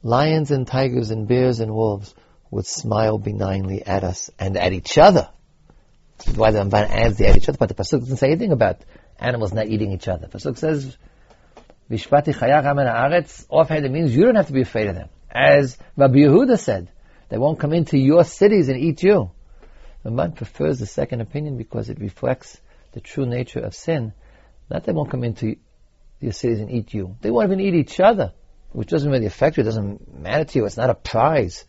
lions 0.02 0.50
and 0.50 0.66
tigers 0.66 1.10
and 1.10 1.28
bears 1.28 1.60
and 1.60 1.74
wolves 1.74 2.14
would 2.50 2.64
smile 2.64 3.18
benignly 3.18 3.82
at 3.84 4.04
us 4.04 4.30
and 4.38 4.56
at 4.56 4.72
each 4.72 4.96
other. 4.96 5.28
That's 6.16 6.38
why 6.38 6.50
the 6.50 6.60
Ramban 6.60 6.88
adds 6.88 7.18
the 7.18 7.28
at 7.28 7.36
each 7.36 7.46
other, 7.46 7.58
but 7.58 7.68
the 7.68 7.74
Pasuk 7.74 8.00
doesn't 8.00 8.16
say 8.16 8.28
anything 8.28 8.52
about 8.52 8.80
animals 9.18 9.52
not 9.52 9.66
eating 9.66 9.92
each 9.92 10.08
other. 10.08 10.28
The 10.28 10.38
Pasuk 10.38 10.56
says, 10.56 10.96
Vishpati 11.90 12.32
chayach 12.32 12.64
aretz, 12.64 13.44
offhand 13.50 13.84
it 13.84 13.92
means 13.92 14.16
you 14.16 14.24
don't 14.24 14.36
have 14.36 14.46
to 14.46 14.54
be 14.54 14.62
afraid 14.62 14.88
of 14.88 14.94
them. 14.94 15.10
As 15.30 15.76
Rabbi 15.94 16.20
Yehuda 16.20 16.58
said, 16.58 16.90
they 17.28 17.36
won't 17.36 17.60
come 17.60 17.74
into 17.74 17.98
your 17.98 18.24
cities 18.24 18.70
and 18.70 18.78
eat 18.78 19.02
you. 19.02 19.30
Ramban 20.06 20.36
prefers 20.36 20.78
the 20.78 20.86
second 20.86 21.20
opinion 21.20 21.58
because 21.58 21.90
it 21.90 22.00
reflects 22.00 22.58
the 22.92 23.00
true 23.00 23.26
nature 23.26 23.60
of 23.60 23.74
sin. 23.74 24.14
Not 24.70 24.84
they 24.84 24.92
won't 24.92 25.10
come 25.10 25.24
into 25.24 25.56
your 26.20 26.32
cities 26.32 26.60
and 26.60 26.70
eat 26.70 26.92
you. 26.92 27.16
They 27.20 27.30
won't 27.30 27.46
even 27.46 27.60
eat 27.60 27.74
each 27.74 28.00
other, 28.00 28.32
which 28.72 28.88
doesn't 28.88 29.10
really 29.10 29.26
affect 29.26 29.56
you. 29.56 29.62
It 29.62 29.64
doesn't 29.64 30.20
matter 30.20 30.44
to 30.44 30.58
you. 30.58 30.66
It's 30.66 30.76
not 30.76 30.90
a 30.90 30.94
prize. 30.94 31.64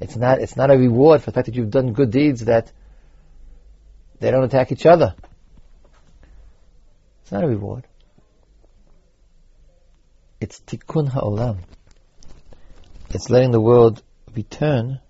It's 0.00 0.16
not, 0.16 0.40
it's 0.40 0.56
not 0.56 0.70
a 0.70 0.76
reward 0.76 1.22
for 1.22 1.30
the 1.30 1.34
fact 1.34 1.46
that 1.46 1.54
you've 1.54 1.70
done 1.70 1.92
good 1.92 2.10
deeds 2.10 2.44
that 2.44 2.72
they 4.20 4.30
don't 4.30 4.44
attack 4.44 4.72
each 4.72 4.86
other. 4.86 5.14
It's 7.22 7.32
not 7.32 7.44
a 7.44 7.48
reward. 7.48 7.86
It's 10.40 10.60
tikkun 10.60 11.08
ha'olam. 11.08 11.58
It's 13.10 13.28
letting 13.28 13.50
the 13.50 13.60
world 13.60 14.02
return 14.34 15.00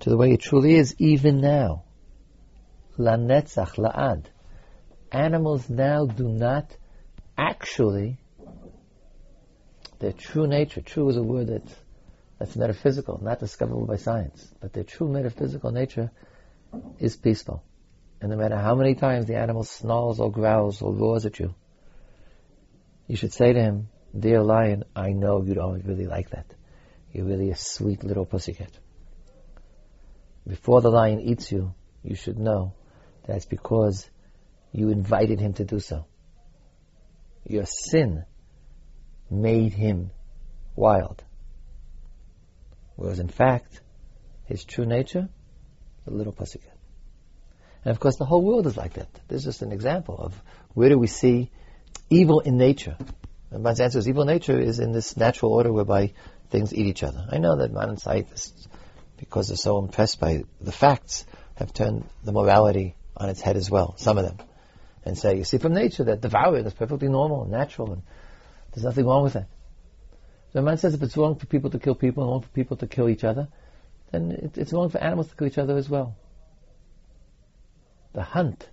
to 0.00 0.10
the 0.10 0.16
way 0.16 0.32
it 0.32 0.40
truly 0.40 0.76
is, 0.76 0.94
even 0.98 1.40
now. 1.40 1.84
La 2.96 3.16
netzach, 3.16 3.74
la'ad. 3.76 4.24
Animals 5.10 5.68
now 5.70 6.06
do 6.06 6.28
not 6.28 6.76
actually, 7.36 8.18
their 9.98 10.12
true 10.12 10.46
nature, 10.46 10.80
true 10.80 11.08
is 11.08 11.16
a 11.16 11.22
word 11.22 11.48
that, 11.48 11.62
that's 12.38 12.56
metaphysical, 12.56 13.18
not 13.22 13.40
discoverable 13.40 13.86
by 13.86 13.96
science, 13.96 14.46
but 14.60 14.72
their 14.72 14.84
true 14.84 15.08
metaphysical 15.08 15.70
nature 15.70 16.10
is 16.98 17.16
peaceful. 17.16 17.62
And 18.20 18.30
no 18.30 18.36
matter 18.36 18.56
how 18.56 18.74
many 18.74 18.94
times 18.94 19.26
the 19.26 19.36
animal 19.36 19.64
snarls 19.64 20.20
or 20.20 20.30
growls 20.30 20.82
or 20.82 20.92
roars 20.92 21.24
at 21.24 21.38
you, 21.38 21.54
you 23.06 23.16
should 23.16 23.32
say 23.32 23.52
to 23.52 23.60
him, 23.60 23.88
Dear 24.18 24.42
lion, 24.42 24.84
I 24.96 25.10
know 25.10 25.42
you 25.42 25.54
don't 25.54 25.84
really 25.84 26.06
like 26.06 26.30
that. 26.30 26.46
You're 27.12 27.26
really 27.26 27.50
a 27.50 27.56
sweet 27.56 28.04
little 28.04 28.24
pussycat. 28.24 28.70
Before 30.46 30.80
the 30.80 30.90
lion 30.90 31.20
eats 31.20 31.52
you, 31.52 31.74
you 32.02 32.14
should 32.14 32.38
know 32.38 32.72
that's 33.26 33.44
because 33.44 34.08
you 34.72 34.90
invited 34.90 35.40
him 35.40 35.54
to 35.54 35.64
do 35.64 35.80
so. 35.80 36.06
Your 37.46 37.64
sin 37.64 38.24
made 39.30 39.72
him 39.72 40.10
wild. 40.76 41.22
Whereas 42.96 43.18
in 43.18 43.28
fact, 43.28 43.80
his 44.46 44.64
true 44.64 44.86
nature, 44.86 45.28
a 46.06 46.10
little 46.10 46.32
pussycat. 46.32 46.76
And 47.84 47.92
of 47.92 48.00
course 48.00 48.16
the 48.16 48.24
whole 48.24 48.42
world 48.42 48.66
is 48.66 48.76
like 48.76 48.94
that. 48.94 49.08
This 49.28 49.38
is 49.38 49.44
just 49.44 49.62
an 49.62 49.72
example 49.72 50.16
of 50.18 50.34
where 50.74 50.88
do 50.88 50.98
we 50.98 51.06
see 51.06 51.50
evil 52.10 52.40
in 52.40 52.56
nature. 52.56 52.96
And 53.50 53.62
my 53.62 53.70
answer 53.70 53.98
is 53.98 54.08
evil 54.08 54.24
nature 54.24 54.58
is 54.58 54.78
in 54.78 54.92
this 54.92 55.16
natural 55.16 55.52
order 55.52 55.72
whereby 55.72 56.12
things 56.50 56.74
eat 56.74 56.86
each 56.86 57.02
other. 57.02 57.26
I 57.30 57.38
know 57.38 57.56
that 57.56 57.72
modern 57.72 57.96
scientists, 57.96 58.68
because 59.16 59.48
they're 59.48 59.56
so 59.56 59.78
impressed 59.78 60.20
by 60.20 60.44
the 60.60 60.72
facts, 60.72 61.24
have 61.54 61.72
turned 61.72 62.08
the 62.24 62.32
morality 62.32 62.94
on 63.16 63.28
its 63.28 63.40
head 63.40 63.56
as 63.56 63.70
well, 63.70 63.96
some 63.96 64.18
of 64.18 64.24
them, 64.24 64.36
and 65.04 65.16
say, 65.16 65.36
you 65.36 65.44
see 65.44 65.58
from 65.58 65.74
nature 65.74 66.04
that 66.04 66.20
devouring 66.20 66.66
is 66.66 66.74
perfectly 66.74 67.08
normal 67.08 67.42
and 67.42 67.50
natural, 67.50 67.92
and 67.92 68.02
there's 68.72 68.84
nothing 68.84 69.06
wrong 69.06 69.22
with 69.22 69.34
that. 69.34 69.48
The 70.52 70.60
Ramban 70.60 70.78
says 70.78 70.94
if 70.94 71.02
it's 71.02 71.16
wrong 71.16 71.36
for 71.36 71.46
people 71.46 71.70
to 71.70 71.78
kill 71.78 71.94
people 71.94 72.22
and 72.24 72.32
wrong 72.32 72.42
for 72.42 72.48
people 72.48 72.76
to 72.78 72.86
kill 72.86 73.08
each 73.08 73.24
other, 73.24 73.48
then 74.12 74.30
it, 74.30 74.58
it's 74.58 74.72
wrong 74.72 74.88
for 74.88 74.98
animals 74.98 75.28
to 75.28 75.36
kill 75.36 75.46
each 75.46 75.58
other 75.58 75.76
as 75.76 75.88
well. 75.88 76.16
The 78.14 78.22
hunt, 78.22 78.68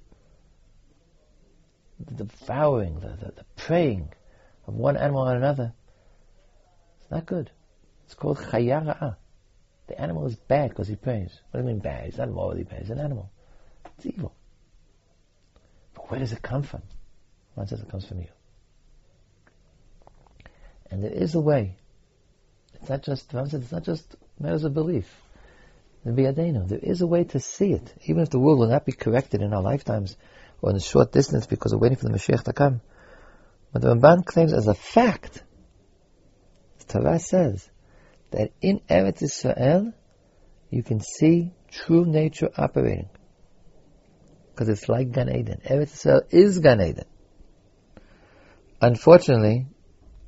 the 1.99 2.23
devouring, 2.23 2.99
the, 2.99 3.09
the, 3.09 3.31
the 3.35 3.45
preying 3.57 4.09
of 4.67 4.73
one 4.73 4.97
animal 4.97 5.23
on 5.23 5.35
another, 5.35 5.73
it's 7.01 7.11
not 7.11 7.25
good. 7.25 7.51
It's 8.05 8.15
called 8.15 8.37
chayara'a. 8.37 9.17
The 9.87 10.01
animal 10.01 10.25
is 10.25 10.35
bad 10.35 10.69
because 10.69 10.87
he 10.87 10.95
prays. 10.95 11.39
What 11.51 11.61
do 11.61 11.67
you 11.67 11.73
mean 11.73 11.79
bad? 11.79 12.05
He's 12.05 12.17
not 12.17 12.31
morally 12.31 12.63
bad. 12.63 12.81
He's 12.81 12.89
an 12.89 12.99
animal. 12.99 13.29
It's 13.97 14.05
evil. 14.05 14.33
Where 16.07 16.19
does 16.19 16.31
it 16.31 16.41
come 16.41 16.63
from? 16.63 16.81
One 17.55 17.67
says 17.67 17.81
it 17.81 17.89
comes 17.89 18.05
from 18.05 18.19
you. 18.19 18.27
And 20.91 21.03
there 21.03 21.11
is 21.11 21.35
a 21.35 21.39
way. 21.39 21.77
It's 22.75 22.89
not 22.89 23.01
just, 23.01 23.33
Ram 23.33 23.49
said, 23.49 23.61
it's 23.61 23.71
not 23.71 23.83
just 23.83 24.15
matters 24.39 24.63
of 24.63 24.73
belief. 24.73 25.09
There 26.03 26.79
is 26.83 27.01
a 27.01 27.07
way 27.07 27.23
to 27.23 27.39
see 27.39 27.71
it, 27.71 27.91
even 28.05 28.21
if 28.21 28.29
the 28.29 28.39
world 28.39 28.59
will 28.59 28.67
not 28.67 28.85
be 28.85 28.91
corrected 28.91 29.41
in 29.41 29.53
our 29.53 29.63
lifetimes 29.63 30.15
or 30.61 30.69
in 30.69 30.75
a 30.75 30.79
short 30.81 31.11
distance 31.11 31.47
because 31.47 31.73
we're 31.73 31.79
waiting 31.79 31.97
for 31.97 32.05
the 32.05 32.13
Mashiach 32.13 32.43
to 32.43 32.53
come. 32.53 32.81
But 33.73 33.81
the 33.81 33.95
Ramban 33.95 34.23
claims 34.23 34.53
as 34.53 34.67
a 34.67 34.75
fact, 34.75 35.43
the 36.79 36.85
Torah 36.99 37.17
says, 37.17 37.67
that 38.31 38.51
in 38.61 38.81
Eretz 38.89 39.23
Israel 39.23 39.93
you 40.69 40.83
can 40.83 40.99
see 40.99 41.53
true 41.71 42.05
nature 42.05 42.51
operating. 42.55 43.09
Because 44.55 44.69
it's 44.69 44.87
like 44.87 45.11
Gan 45.11 45.27
Eden. 45.27 45.59
Eretz 45.65 45.97
Israel 45.97 46.21
is 46.29 46.59
Gan 46.59 46.79
Eden. 46.79 47.03
Unfortunately, 48.79 49.67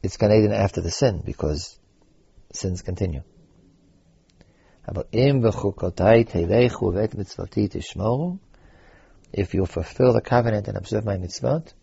it's 0.04 0.18
Gan 0.18 0.34
Eden 0.34 0.52
after 0.52 0.82
the 0.82 0.92
sin 0.92 1.22
because 1.26 1.80
sins 2.52 2.82
continue. 2.82 3.22
If 9.34 9.54
you 9.54 9.66
fulfill 9.66 10.13
the 10.13 10.22
covenant 10.22 10.68
and 10.68 10.78
observe 10.78 11.06
my 11.06 11.16
mitzvot, 11.16 11.74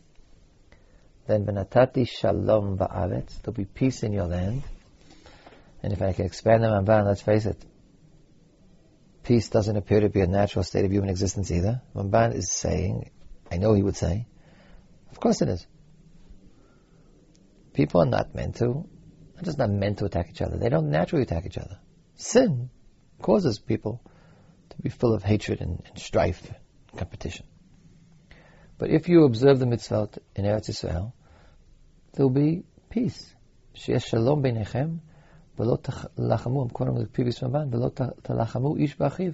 then 1.26 1.46
v'natati 1.46 2.07
shalom 2.07 2.76
ba'aretz, 2.76 3.40
there'll 3.40 3.57
be 3.57 3.64
peace 3.64 4.02
in 4.02 4.12
your 4.12 4.26
land. 4.26 4.62
And 5.83 5.94
if 5.94 6.02
I 6.02 6.12
can 6.12 6.26
expand 6.26 6.62
the 6.62 6.68
Ramban, 6.68 7.07
let's 7.07 7.22
face 7.22 7.46
it, 7.46 7.57
Peace 9.24 9.48
doesn't 9.48 9.76
appear 9.76 10.00
to 10.00 10.10
be 10.10 10.20
a 10.20 10.26
natural 10.26 10.62
state 10.62 10.84
of 10.84 10.92
human 10.92 11.08
existence 11.08 11.50
either. 11.50 11.80
Ramban 11.94 12.34
is 12.34 12.52
saying, 12.52 13.10
I 13.50 13.56
know 13.56 13.72
he 13.72 13.82
would 13.82 13.96
say, 13.96 14.26
of 15.10 15.18
course 15.18 15.40
it 15.40 15.48
is. 15.48 15.66
People 17.72 18.02
are 18.02 18.06
not 18.06 18.34
meant 18.34 18.56
to, 18.56 18.87
are 19.38 19.42
just 19.42 19.56
not 19.56 19.70
meant 19.70 19.98
to 19.98 20.04
attack 20.04 20.28
each 20.30 20.42
other. 20.42 20.58
They 20.58 20.68
don't 20.68 20.90
naturally 20.90 21.22
attack 21.22 21.46
each 21.46 21.56
other. 21.56 21.78
Sin 22.16 22.68
causes 23.22 23.58
people 23.58 24.02
to 24.68 24.82
be 24.82 24.90
full 24.90 25.14
of 25.14 25.22
hatred 25.22 25.62
and, 25.62 25.82
and 25.88 25.98
strife 25.98 26.46
and 26.46 26.98
competition. 26.98 27.46
But 28.76 28.90
if 28.90 29.08
you 29.08 29.24
observe 29.24 29.58
the 29.58 29.66
mitzvot 29.66 30.18
in 30.37 30.44
Eretz 30.44 30.68
Yisrael, 30.68 31.12
there 32.12 32.26
will 32.26 32.34
be 32.34 32.64
peace. 32.90 33.34
Sheesh 33.74 34.04
shalom 34.04 34.42
beinechem 34.42 35.00
ולא 35.60 35.77
תלחמו, 36.15 36.65
I'm 36.65 36.69
quoting 36.69 36.95
the 36.95 37.17
previous 37.17 37.43
Ramban, 37.43 37.75
ולא 37.75 37.89
תלחמו 38.21 38.75
איש 38.75 38.99
באחיו. 38.99 39.32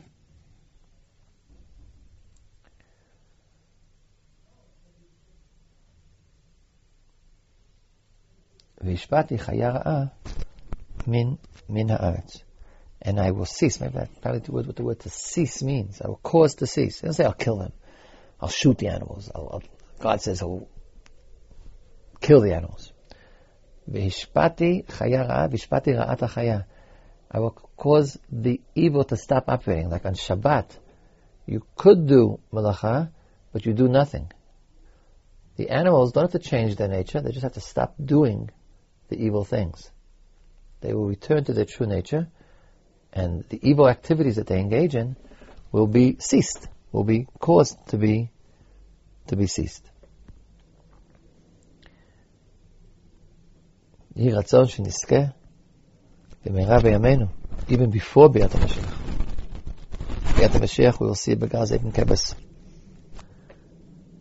והשפעתי 8.81 9.37
חיה 9.37 9.69
רעה 9.69 10.03
מן, 11.07 11.35
מן 11.69 11.89
הארץ. 11.89 12.37
And 13.05 13.19
I 13.19 13.31
will 13.31 13.45
cease. 13.45 13.79
Maybe 13.79 13.93
that's 13.93 14.17
probably 14.19 14.39
the 14.39 14.51
word, 14.51 14.65
what 14.67 14.75
the 14.75 14.83
word 14.83 14.99
to 15.01 15.09
cease 15.09 15.61
means. 15.61 16.01
I 16.01 16.07
will 16.07 16.21
cause 16.23 16.55
to 16.55 16.65
cease. 16.65 17.03
It 17.03 17.05
doesn't 17.05 17.13
say 17.13 17.25
I'll 17.25 17.33
kill 17.33 17.57
them. 17.57 17.71
I'll 18.41 18.49
shoot 18.49 18.77
the 18.79 18.87
animals. 18.87 19.29
I'll, 19.33 19.49
I'll, 19.53 19.63
God 19.99 20.21
says 20.21 20.39
He'll 20.39 20.67
kill 22.19 22.41
the 22.41 22.53
animals. 22.55 22.91
Vishpati 23.90 24.86
chaya 24.86 25.28
ra'a, 25.28 25.48
vishpati 25.48 25.94
ra'at 25.96 26.18
chaya. 26.18 26.64
I 27.30 27.38
will 27.38 27.50
cause 27.76 28.18
the 28.30 28.60
evil 28.74 29.04
to 29.04 29.16
stop 29.16 29.48
operating. 29.48 29.90
Like 29.90 30.04
on 30.04 30.14
Shabbat, 30.14 30.70
you 31.46 31.62
could 31.76 32.06
do 32.06 32.40
malacha, 32.52 33.10
but 33.52 33.66
you 33.66 33.72
do 33.72 33.88
nothing. 33.88 34.30
The 35.56 35.70
animals 35.70 36.12
don't 36.12 36.24
have 36.30 36.40
to 36.40 36.48
change 36.48 36.76
their 36.76 36.88
nature, 36.88 37.20
they 37.20 37.30
just 37.30 37.42
have 37.42 37.54
to 37.54 37.60
stop 37.60 37.94
doing 38.02 38.50
the 39.08 39.16
evil 39.16 39.44
things. 39.44 39.90
They 40.80 40.94
will 40.94 41.06
return 41.06 41.44
to 41.44 41.52
their 41.52 41.66
true 41.66 41.86
nature, 41.86 42.28
and 43.12 43.44
the 43.48 43.60
evil 43.62 43.88
activities 43.88 44.36
that 44.36 44.46
they 44.46 44.58
engage 44.58 44.94
in 44.94 45.16
will 45.72 45.86
be 45.86 46.16
ceased 46.20 46.68
will 46.92 47.04
be 47.04 47.26
caused 47.38 47.76
to 47.88 47.98
be 47.98 48.30
to 49.28 49.36
be 49.36 49.46
ceased. 49.46 49.89
יהי 54.20 54.32
רצון 54.32 54.66
שנזכה 54.66 55.20
במהרה 56.44 56.80
בימינו, 56.80 57.26
even 57.68 57.90
before 57.94 58.28
ביאת 58.32 58.54
המשיח. 58.54 59.02
ביאת 60.36 60.54
המשיח, 60.54 60.96
we 60.96 60.98
will 60.98 61.16
see 61.26 61.36
בגז 61.38 61.72
אבן 61.72 61.90
כבש. 61.90 62.34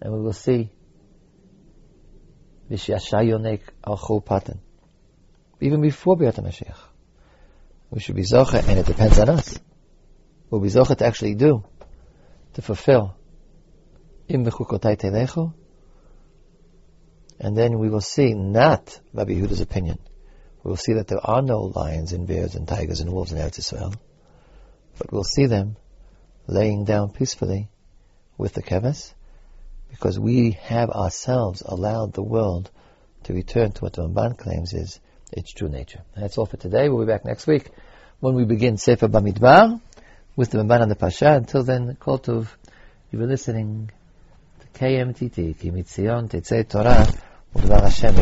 And 0.02 0.12
we 0.14 0.22
will 0.24 0.34
see 0.34 0.70
v'shiasha 2.72 3.22
yonek 3.24 3.62
al 3.84 3.98
chol 3.98 4.22
patan. 4.26 4.58
Even 5.62 5.82
before 5.82 6.16
ביאת 6.16 6.40
המשיח. 6.40 6.94
We 7.92 8.00
should 8.00 8.16
be 8.16 8.24
zocha, 8.24 8.64
and 8.68 8.80
it 8.80 8.86
depends 8.86 9.20
on 9.20 9.30
us. 9.30 9.60
We'll 10.50 10.62
be 10.62 10.70
zocha 10.70 10.96
to 10.96 11.06
actually 11.06 11.36
do, 11.36 11.64
to 12.54 12.62
fulfill. 12.62 13.16
Im 14.30 14.46
b'chukotai 14.46 14.96
telecho, 14.96 15.54
and 17.40 17.58
then 17.58 17.80
we 17.80 17.90
will 17.90 18.02
see 18.02 18.34
not 18.34 19.00
Rabbi 19.14 19.32
Yehuda's 19.32 19.62
opinion. 19.62 19.98
We 20.64 20.70
will 20.70 20.78
see 20.78 20.94
that 20.94 21.08
there 21.08 21.26
are 21.26 21.42
no 21.42 21.62
lions 21.62 22.12
and 22.12 22.28
bears 22.28 22.56
and 22.56 22.68
tigers 22.68 23.00
and 23.00 23.12
wolves 23.12 23.32
in 23.32 23.38
Eretz 23.38 23.60
Israel. 23.60 23.94
But 24.98 25.14
we'll 25.14 25.24
see 25.24 25.46
them 25.46 25.78
laying 26.48 26.84
down 26.84 27.12
peacefully 27.12 27.70
with 28.38 28.54
the 28.54 28.62
keves 28.62 29.14
because 29.90 30.20
we 30.20 30.52
have 30.52 30.90
ourselves 30.90 31.64
allowed 31.66 32.14
the 32.14 32.24
world 32.24 32.70
to 33.24 33.34
return 33.34 33.72
to 33.72 33.82
what 33.82 33.94
the 33.94 34.04
Ramban 34.04 34.38
claims 34.38 34.74
is 34.74 35.00
its 35.32 35.52
true 35.52 35.70
nature. 35.70 36.02
And 36.16 36.24
that's 36.24 36.38
all 36.38 36.46
for 36.46 36.58
today. 36.58 36.90
We'll 36.90 37.06
be 37.06 37.12
back 37.12 37.24
next 37.26 37.48
week 37.48 37.70
when 38.20 38.36
we 38.36 38.44
begin 38.44 38.78
Sefer 38.78 39.08
Bamidbar 39.08 39.80
with 40.36 40.52
the 40.52 40.58
Ramban 40.58 40.82
and 40.82 40.92
the 40.92 40.96
parsha. 40.96 41.38
Until 41.38 41.64
then, 41.64 41.96
Kol 41.96 42.20
Tov, 42.20 42.48
you 43.12 43.20
were 43.20 43.28
listening 43.28 43.92
to 44.60 44.80
KMTT, 44.80 45.58
Ki 45.60 45.72
Mitzion 45.72 46.30
Tetzei 46.30 46.68
Torah, 46.68 47.08
ובדבר 47.56 47.86
השם 47.86 48.14